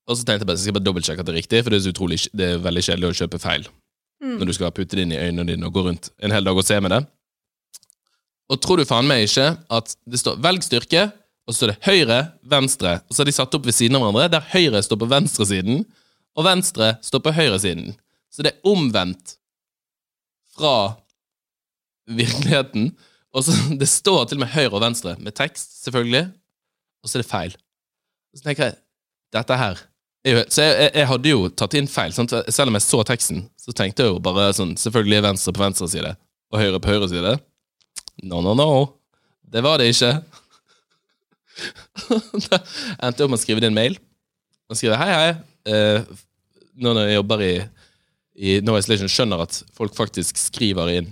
og 0.10 0.18
så 0.18 0.26
tenkte 0.26 0.42
jeg 0.42 0.50
bare 0.50 0.58
jeg 0.58 0.66
skal 0.66 0.78
bare 0.80 0.88
dobbeltsjekke 0.88 1.24
at 1.24 1.30
det 1.30 1.36
er 1.36 1.42
riktig, 1.42 1.64
for 1.64 1.72
det 1.72 1.80
er, 1.80 1.86
så 1.86 1.94
utrolig, 1.94 2.20
det 2.34 2.50
er 2.50 2.64
veldig 2.64 2.84
kjedelig 2.90 3.12
å 3.12 3.18
kjøpe 3.22 3.40
feil 3.44 3.70
Mm. 4.24 4.38
når 4.40 4.48
du 4.48 4.54
skal 4.56 4.72
putte 4.72 4.96
det 4.96 5.04
inn 5.04 5.12
i 5.12 5.20
øynene 5.20 5.52
dine 5.52 5.68
og 5.68 5.76
gå 5.76 5.84
rundt 5.84 6.08
en 6.24 6.32
hel 6.32 6.46
dag 6.48 6.56
og 6.56 6.64
se 6.64 6.78
med 6.80 6.94
det. 6.94 7.02
Og 8.52 8.60
tror 8.64 8.80
du 8.80 8.88
faen 8.88 9.08
meg 9.10 9.26
ikke 9.26 9.50
at 9.68 9.96
det 10.08 10.20
står 10.22 10.40
'velg 10.40 10.64
styrke', 10.64 11.12
og 11.44 11.52
så 11.52 11.58
står 11.58 11.74
det 11.74 11.84
høyre, 11.84 12.20
venstre, 12.48 13.02
og 13.04 13.12
så 13.12 13.22
har 13.22 13.28
de 13.28 13.36
satt 13.36 13.56
opp 13.56 13.66
ved 13.66 13.76
siden 13.76 13.98
av 13.98 14.02
hverandre, 14.02 14.32
der 14.32 14.50
høyre 14.54 14.84
står 14.84 15.00
på 15.02 15.10
venstresiden, 15.12 15.84
og 16.36 16.46
venstre 16.46 16.98
står 17.04 17.20
på 17.20 17.34
høyresiden. 17.36 17.96
Så 18.32 18.44
det 18.44 18.54
er 18.54 18.70
omvendt 18.70 19.36
fra 20.56 20.96
virkeligheten. 22.08 22.96
Og 23.34 23.46
så 23.46 23.56
Det 23.82 23.90
står 23.90 24.28
til 24.30 24.38
og 24.40 24.44
med 24.46 24.54
høyre 24.54 24.74
og 24.74 24.82
venstre, 24.84 25.16
med 25.20 25.36
tekst, 25.38 25.80
selvfølgelig, 25.86 26.28
og 27.04 27.10
så 27.10 27.18
er 27.18 27.24
det 27.24 27.30
feil. 27.32 27.56
Så 28.34 28.46
tenker 28.46 28.70
jeg 28.70 28.78
dette 29.34 29.58
her 29.58 29.80
er 30.24 30.38
jo- 30.38 30.46
Så 30.50 30.62
jeg, 30.64 30.76
jeg, 30.80 30.92
jeg 31.02 31.08
hadde 31.10 31.30
jo 31.34 31.48
tatt 31.50 31.74
inn 31.78 31.90
feil. 31.92 32.14
Sant? 32.16 32.32
Selv 32.54 32.70
om 32.72 32.78
jeg 32.78 32.86
så 32.86 33.02
teksten, 33.08 33.42
så 33.60 33.74
tenkte 33.76 34.06
jeg 34.06 34.14
jo 34.14 34.22
bare 34.24 34.54
sånn 34.56 34.76
Selvfølgelig 34.80 35.18
er 35.20 35.26
venstre 35.28 35.52
på 35.54 35.64
venstre 35.66 35.90
side 35.92 36.14
og 36.54 36.60
høyre 36.62 36.80
på 36.80 36.94
høyre 36.94 37.10
side. 37.10 37.34
No, 38.24 38.40
no, 38.46 38.54
no. 38.54 38.68
Det 39.50 39.64
var 39.66 39.82
det 39.82 39.90
ikke. 39.90 40.12
da 42.48 42.60
endte 43.02 43.20
jeg 43.20 43.26
opp 43.26 43.34
med 43.34 43.40
å 43.40 43.42
skrive 43.42 43.64
din 43.64 43.74
mail. 43.76 43.98
Og 44.70 44.78
skrive 44.78 45.00
hei, 45.02 45.10
hei. 45.18 45.32
Eh, 45.74 46.06
nå 46.78 46.94
når 46.94 47.10
jeg 47.10 47.18
jobber 47.18 47.44
i, 47.46 47.52
i 48.38 48.54
No 48.66 48.78
Isolation, 48.78 49.10
skjønner 49.12 49.44
at 49.48 49.58
folk 49.76 49.98
faktisk 49.98 50.38
skriver 50.42 50.94
inn 50.94 51.10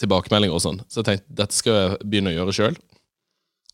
tilbakemeldinger 0.00 0.56
og 0.56 0.64
sånn. 0.64 0.80
Så 0.88 1.00
jeg 1.00 1.08
tenkte 1.08 1.38
dette 1.42 1.56
skal 1.56 1.78
jeg 1.78 2.00
begynne 2.04 2.32
å 2.32 2.36
gjøre 2.38 2.56
sjøl. 2.56 2.76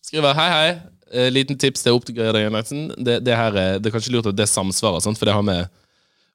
Skriver 0.07 0.37
hei, 0.39 0.51
hei. 0.53 0.69
Eh, 1.13 1.29
liten 1.31 1.59
tips 1.59 1.85
til 1.87 1.97
oppgraderingen. 1.99 2.95
Det, 2.99 3.21
det, 3.27 3.35
her 3.39 3.57
er, 3.59 3.81
det 3.81 3.91
er 3.91 3.95
kanskje 3.95 4.15
lurt 4.15 4.31
at 4.31 4.39
det 4.39 4.49
samsvarer, 4.51 5.03
sant? 5.05 5.19
for 5.19 5.29
det 5.29 5.37
har 5.37 5.47
med 5.47 5.67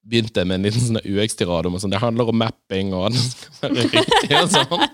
begynte 0.02 0.42
med 0.44 0.58
en 0.58 0.66
liten 0.66 0.82
sånn 0.82 0.98
UX-tirade 1.06 1.70
om 1.70 1.76
sånn, 1.78 1.92
det 1.94 2.00
handler 2.02 2.32
om 2.32 2.40
mapping 2.42 2.88
og 2.96 3.04
at 3.06 3.14
det 3.14 3.22
skal 3.22 3.76
være 3.76 3.84
riktig 3.92 4.40
og 4.40 4.48
sånn. 4.50 4.86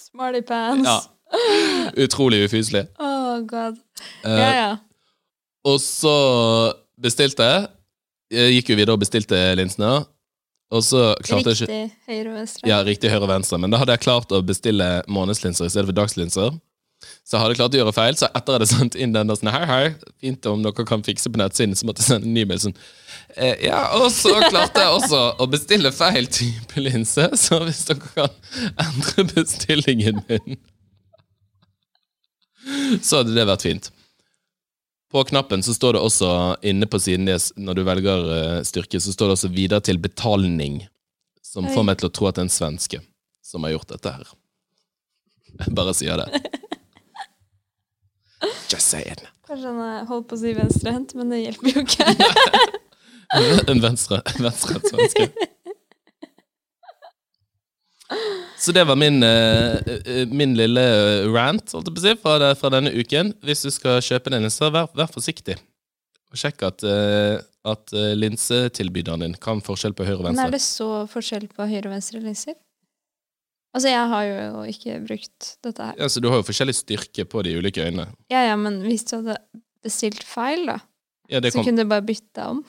Smarty 0.00 0.40
pants. 0.48 0.88
Ja. 0.88 1.90
Utrolig 2.06 2.44
ufyselig. 2.46 2.86
Oh 3.02 3.42
god. 3.48 3.76
Ja, 4.24 4.38
Ja, 4.38 4.50
ja. 4.54 4.72
Og 5.64 5.80
så 5.80 6.12
bestilte 7.00 7.46
jeg. 7.48 7.68
Jeg 8.34 8.56
gikk 8.58 8.72
jo 8.72 8.76
videre 8.78 8.96
og 8.96 9.00
bestilte 9.02 9.38
linsene. 9.58 10.04
Og 10.74 10.82
så 10.82 11.00
klarte 11.22 11.52
jeg 11.54 11.64
ikke 11.64 11.70
Riktig 11.70 12.10
høyre 12.10 12.28
og 12.32 12.38
venstre. 12.40 12.68
Ja, 12.68 12.78
riktig 12.86 13.10
høyre 13.12 13.26
og 13.26 13.30
venstre. 13.30 13.58
Men 13.62 13.74
da 13.74 13.78
hadde 13.82 13.94
jeg 13.94 14.04
klart 14.06 14.32
å 14.34 14.40
bestille 14.44 14.88
månedslinser 15.06 15.68
i 15.68 15.72
stedet 15.74 15.90
for 15.92 15.98
dagslinser. 16.00 16.56
Så 17.24 17.36
jeg 17.36 17.42
hadde 17.42 17.56
klart 17.58 17.74
å 17.76 17.78
gjøre 17.78 17.92
feil, 17.94 18.16
så 18.16 18.28
etter 18.30 18.54
jeg 18.54 18.60
hadde 18.60 18.68
sendt 18.70 18.94
inn 18.96 19.12
den 19.14 19.28
der 19.28 19.38
sånn 19.38 19.50
Hei, 19.52 19.64
hei, 19.68 19.86
fint 20.24 20.46
om 20.48 20.62
dere 20.64 20.86
kan 20.88 21.04
fikse 21.04 21.30
på 21.32 21.40
nettsiden, 21.40 21.76
så 21.76 21.88
måtte 21.88 22.00
jeg 22.00 22.08
sende 22.10 22.28
en 22.30 22.36
ny 22.36 22.44
mail 22.48 22.60
sånn 22.62 22.76
eh, 23.36 23.66
Ja, 23.66 23.80
og 23.98 24.06
så 24.14 24.32
klarte 24.46 24.84
jeg 24.84 24.94
også 24.98 25.20
å 25.40 25.48
bestille 25.52 25.92
feil 25.94 26.28
type 26.32 26.80
linse, 26.80 27.28
så 27.40 27.60
hvis 27.64 27.84
dere 27.90 28.12
kan 28.14 28.32
endre 28.86 29.26
bestillingen 29.34 30.22
min 30.28 30.56
Så 33.04 33.20
hadde 33.20 33.36
det 33.36 33.44
vært 33.50 33.66
fint. 33.66 33.90
På 35.14 35.22
knappen 35.24 35.62
så 35.62 35.70
står 35.74 35.94
det 35.94 36.00
også 36.02 36.28
inne 36.66 36.88
på 36.90 36.98
siden 36.98 37.28
deres, 37.28 37.52
når 37.54 37.76
du 37.78 37.82
velger 37.86 38.24
eh, 38.34 38.62
styrke, 38.66 38.98
så 38.98 39.12
står 39.14 39.28
det 39.30 39.36
også 39.36 39.50
'videre 39.54 39.84
til 39.86 40.00
betalning', 40.02 40.80
som 41.38 41.68
Oi. 41.68 41.70
får 41.70 41.84
meg 41.86 42.00
til 42.00 42.08
å 42.08 42.14
tro 42.18 42.26
at 42.26 42.34
det 42.34 42.42
er 42.42 42.48
en 42.48 42.50
svenske 42.50 42.98
som 43.46 43.62
har 43.62 43.76
gjort 43.76 43.92
dette 43.94 44.10
her. 44.10 44.32
Jeg 45.60 45.74
bare 45.78 45.94
sier 45.94 46.18
det. 46.18 46.42
Just 48.72 48.90
saying. 48.90 49.22
Kanskje 49.46 49.70
han 49.70 50.10
holdt 50.10 50.26
på 50.32 50.34
å 50.34 50.42
si 50.42 50.56
venstrehendt, 50.58 51.14
men 51.14 51.30
det 51.30 51.44
hjelper 51.44 51.70
jo 51.70 51.86
ikke. 51.86 52.10
En 53.70 53.80
venstre, 53.82 54.18
venstrehendt 54.38 54.90
svenske. 54.90 55.30
Så 58.60 58.72
det 58.72 58.84
var 58.86 58.96
min, 58.96 59.22
eh, 59.22 59.76
eh, 60.06 60.26
min 60.28 60.54
lille 60.56 60.82
rant 61.32 61.72
på 61.72 61.80
å 61.80 62.00
si, 62.00 62.14
fra, 62.20 62.52
fra 62.58 62.70
denne 62.72 62.92
uken. 62.92 63.32
Hvis 63.44 63.64
du 63.64 63.70
skal 63.72 64.02
kjøpe 64.04 64.30
en 64.32 64.44
linse, 64.44 64.70
vær, 64.72 64.90
vær 64.96 65.10
forsiktig. 65.12 65.56
Og 66.34 66.40
sjekk 66.40 66.66
at, 66.66 66.84
eh, 66.88 67.38
at 67.70 67.94
eh, 67.94 68.12
linsetilbyderen 68.18 69.24
din 69.24 69.36
kan 69.40 69.62
forskjell 69.64 69.96
på 69.96 70.06
høyre 70.06 70.20
og 70.20 70.28
venstre. 70.28 70.42
Men 70.42 70.52
er 70.52 70.56
det 70.56 70.62
så 70.64 70.88
forskjell 71.10 71.48
på 71.52 71.66
høyre 71.70 71.88
og 71.88 71.94
venstre 71.96 72.22
linser? 72.22 72.56
Altså, 73.74 73.90
jeg 73.90 74.10
har 74.12 74.24
jo 74.28 74.64
ikke 74.70 75.00
brukt 75.02 75.48
dette 75.66 75.88
her. 75.88 75.96
Ja, 75.98 76.06
så 76.10 76.22
Du 76.22 76.28
har 76.30 76.38
jo 76.38 76.46
forskjellig 76.46 76.76
styrke 76.78 77.24
på 77.26 77.42
de 77.42 77.56
ulike 77.58 77.82
øynene. 77.82 78.06
Ja, 78.30 78.44
ja, 78.46 78.54
men 78.60 78.78
hvis 78.86 79.02
du 79.08 79.16
hadde 79.16 79.38
bestilt 79.84 80.22
feil, 80.22 80.66
da, 80.70 80.78
Ja, 81.32 81.40
så 81.40 81.64
kunne 81.64 81.82
du 81.82 81.88
bare 81.88 82.04
bytta 82.04 82.50
om 82.52 82.60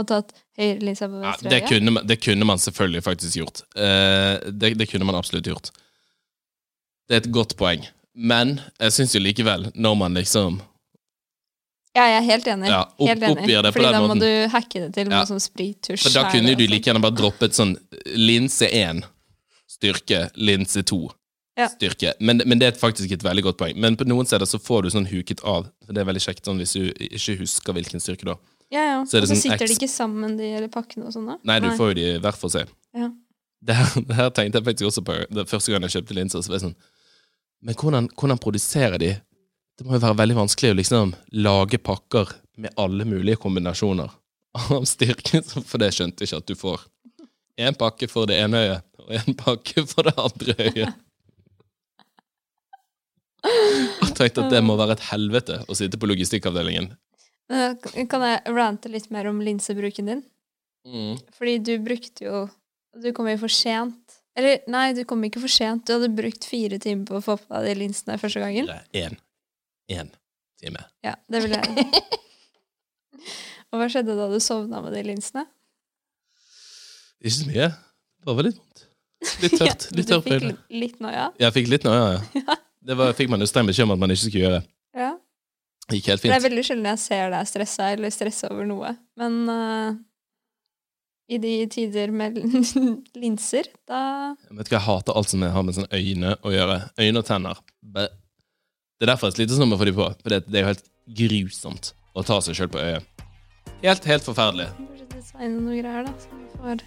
og 0.00 0.08
tatt 0.10 0.32
høyre 0.58 0.80
linse 0.84 1.06
på 1.08 1.20
venstre 1.22 1.50
det, 1.52 1.62
øye. 1.70 1.90
man- 1.92 2.06
det 2.06 2.18
kunne 2.24 2.44
man 2.48 2.58
selvfølgelig 2.58 3.02
faktisk 3.06 3.36
gjort. 3.40 3.62
Eh, 3.76 4.50
det, 4.50 4.74
det 4.78 4.88
kunne 4.90 5.04
man 5.08 5.14
absolutt 5.20 5.46
gjort. 5.46 5.70
Det 7.08 7.16
er 7.16 7.22
et 7.24 7.32
godt 7.34 7.56
poeng. 7.56 7.86
Men 8.14 8.60
jeg 8.80 8.92
syns 8.96 9.14
jo 9.14 9.20
likevel, 9.22 9.70
når 9.74 9.94
man 9.98 10.14
liksom 10.14 10.60
Ja, 11.96 12.04
jeg 12.06 12.18
er 12.20 12.26
helt 12.28 12.46
enig. 12.46 12.68
Ja, 12.70 12.82
opp- 12.86 13.08
helt 13.08 13.22
enig. 13.22 13.46
det 13.50 13.72
Fordi 13.74 13.90
da 13.90 14.00
måten. 14.00 14.08
må 14.08 14.20
du 14.20 14.48
hacke 14.52 14.78
det 14.84 14.92
til 14.94 15.08
med 15.08 15.16
Ja. 15.18 15.24
sånn 15.26 15.40
sprittusj. 15.42 16.02
For 16.04 16.10
da 16.14 16.30
kunne 16.30 16.54
du 16.54 16.62
sånn. 16.64 16.70
like 16.70 16.84
gjerne 16.86 17.02
bare 17.02 17.16
droppet 17.18 17.50
sånn 17.56 17.76
linse 18.14 18.68
1, 18.70 19.02
styrke, 19.66 20.30
linse 20.36 20.82
2, 20.84 21.10
Ja. 21.58 21.66
styrke. 21.68 22.12
Men, 22.20 22.42
men 22.46 22.58
det 22.60 22.68
er 22.74 22.78
faktisk 22.78 23.10
et 23.10 23.22
veldig 23.24 23.42
godt 23.42 23.58
poeng. 23.58 23.76
Men 23.76 23.96
på 23.96 24.06
noen 24.06 24.24
steder 24.24 24.46
så 24.46 24.60
får 24.62 24.82
du 24.84 24.90
sånn 24.90 25.08
huket 25.10 25.42
av. 25.44 25.66
Det 25.88 25.98
er 25.98 26.04
veldig 26.04 26.22
kjekt 26.22 26.44
sånn 26.46 26.58
hvis 26.62 26.72
du 26.74 26.92
ikke 26.92 27.38
husker 27.40 27.72
hvilken 27.74 28.00
styrke 28.00 28.22
du 28.24 28.30
har. 28.30 28.38
Ja, 28.70 28.82
ja. 28.86 28.98
Så 29.02 29.18
Og 29.18 29.26
så 29.26 29.32
sånn 29.32 29.42
sitter 29.42 29.66
de 29.66 29.74
ikke 29.74 29.90
sammen, 29.90 30.36
de 30.38 30.46
eller 30.46 30.70
pakkene 30.70 31.08
og 31.08 31.14
sånn, 31.14 31.26
da? 31.32 31.38
Nei, 31.50 31.58
du 31.64 31.72
får 31.78 31.90
jo 31.90 31.96
de 31.98 32.06
hver 32.22 32.36
for 32.38 32.52
seg. 32.54 32.70
Ja. 32.94 33.10
Det 33.60 33.76
her, 33.76 33.96
det 34.08 34.16
her 34.16 34.30
tenkte 34.36 34.60
jeg 34.60 34.66
faktisk 34.68 34.88
også 34.88 35.02
på 35.04 35.16
det 35.36 35.44
første 35.50 35.72
gang 35.72 35.84
jeg 35.84 35.96
kjøpte 35.98 36.16
linser. 36.16 36.44
Så 36.44 36.52
var 36.52 36.60
jeg 36.60 36.68
sånn 36.68 36.78
Men 37.66 37.76
hvordan, 37.76 38.06
hvordan 38.16 38.40
produserer 38.40 38.96
de? 39.02 39.10
Det 39.76 39.84
må 39.84 39.96
jo 39.96 40.04
være 40.04 40.16
veldig 40.16 40.38
vanskelig 40.38 40.70
å 40.72 40.78
liksom 40.78 41.12
lage 41.44 41.80
pakker 41.82 42.32
med 42.60 42.72
alle 42.80 43.04
mulige 43.08 43.40
kombinasjoner 43.40 44.08
av 44.76 44.86
styrke, 44.88 45.42
for 45.44 45.80
det 45.82 45.90
skjønte 45.96 46.24
jeg 46.24 46.30
ikke 46.30 46.40
at 46.42 46.48
du 46.48 46.56
får. 46.58 46.86
Én 47.60 47.76
pakke 47.76 48.08
for 48.08 48.28
det 48.30 48.38
ene 48.40 48.60
øyet, 48.64 48.86
og 49.02 49.12
én 49.18 49.36
pakke 49.36 49.84
for 49.88 50.08
det 50.08 50.16
andre 50.20 50.56
øyet. 50.70 50.98
Og 54.04 54.10
tenkte 54.16 54.42
at 54.44 54.52
det 54.52 54.60
må 54.64 54.74
være 54.76 54.98
et 54.98 55.06
helvete 55.08 55.62
å 55.64 55.76
sitte 55.76 55.96
på 56.00 56.08
logistikkavdelingen. 56.10 56.90
Eh, 57.50 58.04
Kan 58.10 58.22
jeg 58.26 58.54
rante 58.54 58.92
litt 58.92 59.10
mer 59.10 59.26
om 59.30 59.40
linsebruken 59.42 60.10
din? 60.12 60.22
Mm. 60.86 61.18
Fordi 61.36 61.58
du 61.60 61.74
brukte 61.84 62.24
jo 62.24 62.46
Du 62.96 63.12
kom 63.14 63.28
jo 63.30 63.36
for 63.38 63.52
sent. 63.52 64.16
Eller 64.38 64.64
nei, 64.70 64.88
du 64.96 65.04
kom 65.06 65.22
ikke 65.26 65.42
for 65.42 65.52
sent. 65.52 65.84
Du 65.86 65.92
hadde 65.94 66.08
brukt 66.14 66.46
fire 66.48 66.78
timer 66.82 67.06
på 67.06 67.18
å 67.18 67.22
få 67.22 67.36
på 67.38 67.60
deg 67.60 67.68
de 67.70 67.84
linsene 67.84 68.16
første 68.18 68.42
gangen. 68.42 68.70
Én. 68.96 69.14
Én 69.90 70.10
time. 70.60 70.82
Ja, 71.06 71.14
det 71.30 71.42
vil 71.44 71.54
jeg. 71.56 71.86
Og 73.70 73.78
hva 73.78 73.86
skjedde 73.92 74.16
da 74.18 74.26
du 74.30 74.38
sovna 74.42 74.80
med 74.84 74.94
de 74.96 75.04
linsene? 75.06 75.44
Ikke 77.20 77.36
så 77.36 77.46
mye. 77.48 77.68
Det 77.70 78.34
var 78.34 78.46
litt 78.48 78.58
vondt. 78.58 78.84
Litt 79.44 79.56
tørt. 79.60 79.86
Litt 79.96 80.08
du 80.08 80.14
ja, 80.14 80.18
du 80.18 80.26
fikk 80.26 80.46
litt, 80.72 80.98
noia? 81.04 81.16
Ja? 81.16 81.26
Jeg 81.44 81.56
fikk 81.58 81.70
litt 81.70 81.86
noia, 81.86 82.04
ja. 82.16 82.42
ja. 82.42 82.58
Det 82.90 82.96
var, 82.96 83.10
fikk 83.12 83.28
man 83.28 83.42
jo 83.42 83.46
streng 83.46 83.68
beskjed 83.68 83.84
om 83.84 83.90
at 83.92 84.00
man 84.00 84.12
ikke 84.12 84.22
skulle 84.22 84.46
gjøre. 84.46 84.60
Ja. 84.64 84.79
Det 85.90 85.98
gikk 85.98 86.12
helt 86.12 86.22
fint. 86.22 86.30
det 86.30 86.38
er 86.38 86.46
veldig 86.46 86.64
sjelden 86.66 86.88
jeg 86.92 87.02
ser 87.02 87.32
deg 87.34 87.50
stressa 87.50 87.90
eller 87.96 88.14
stressa 88.14 88.50
over 88.52 88.68
noe. 88.68 88.92
Men 89.18 89.38
uh, 89.50 89.98
i 91.30 91.38
de 91.42 91.54
tider 91.70 92.10
med 92.14 92.38
linser, 93.22 93.68
da 93.90 94.00
Vet 94.50 94.70
du 94.70 94.74
hva, 94.74 94.78
Jeg 94.78 94.86
hater 94.86 95.18
alt 95.18 95.30
som 95.30 95.42
har 95.46 95.66
med 95.66 95.76
sånne 95.76 95.94
øyne 95.94 96.36
å 96.42 96.54
gjøre. 96.54 96.78
Øyne 96.98 97.22
og 97.22 97.26
tenner. 97.28 97.62
Det 97.80 99.06
er 99.06 99.12
derfor 99.14 99.30
jeg 99.30 99.38
sliter 99.40 99.58
sånn 99.58 99.70
med 99.70 99.78
å 99.78 99.82
få 99.82 99.88
de 99.90 99.96
på. 99.98 100.08
For 100.22 100.34
det, 100.34 100.44
det 100.50 100.60
er 100.60 100.66
jo 100.66 100.72
helt 100.72 100.86
grusomt 101.20 101.92
å 102.14 102.26
ta 102.26 102.40
seg 102.44 102.58
sjøl 102.58 102.72
på 102.74 102.82
øyet. 102.82 103.26
Helt, 103.80 104.04
helt 104.10 104.26
forferdelig. 104.26 104.68
Kanskje 104.76 105.06
designe 105.14 105.58
noe 105.62 105.78
greier, 105.78 106.04
da, 106.04 106.12
så 106.20 106.28
vi 106.36 106.46
får 106.58 106.84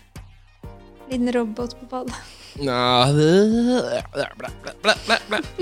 liten 1.09 1.33
robot 1.33 1.75
på 1.79 2.03
blæ. 2.05 2.21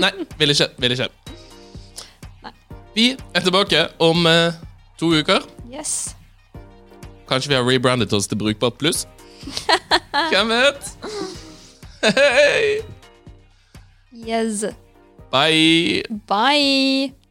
Nei, 0.02 0.12
vil 0.38 0.54
ikke. 0.54 0.68
Vil 0.82 0.92
ikke. 0.98 1.08
Vi 2.94 3.16
er 3.34 3.40
tilbake 3.40 3.86
om 3.98 4.26
eh, 4.26 4.52
to 5.00 5.12
uker. 5.16 5.40
Yes. 5.72 6.16
Kanskje 7.28 7.48
vi 7.48 7.56
har 7.56 7.64
rebrandet 7.64 8.12
oss 8.12 8.28
til 8.28 8.36
Brukbart 8.36 8.76
pluss? 8.78 9.06
Hvem 10.32 10.48
vet? 10.52 10.92
Hei! 12.18 12.82
Yes. 14.12 14.64
Bye! 15.32 16.02
Bye! 16.28 17.21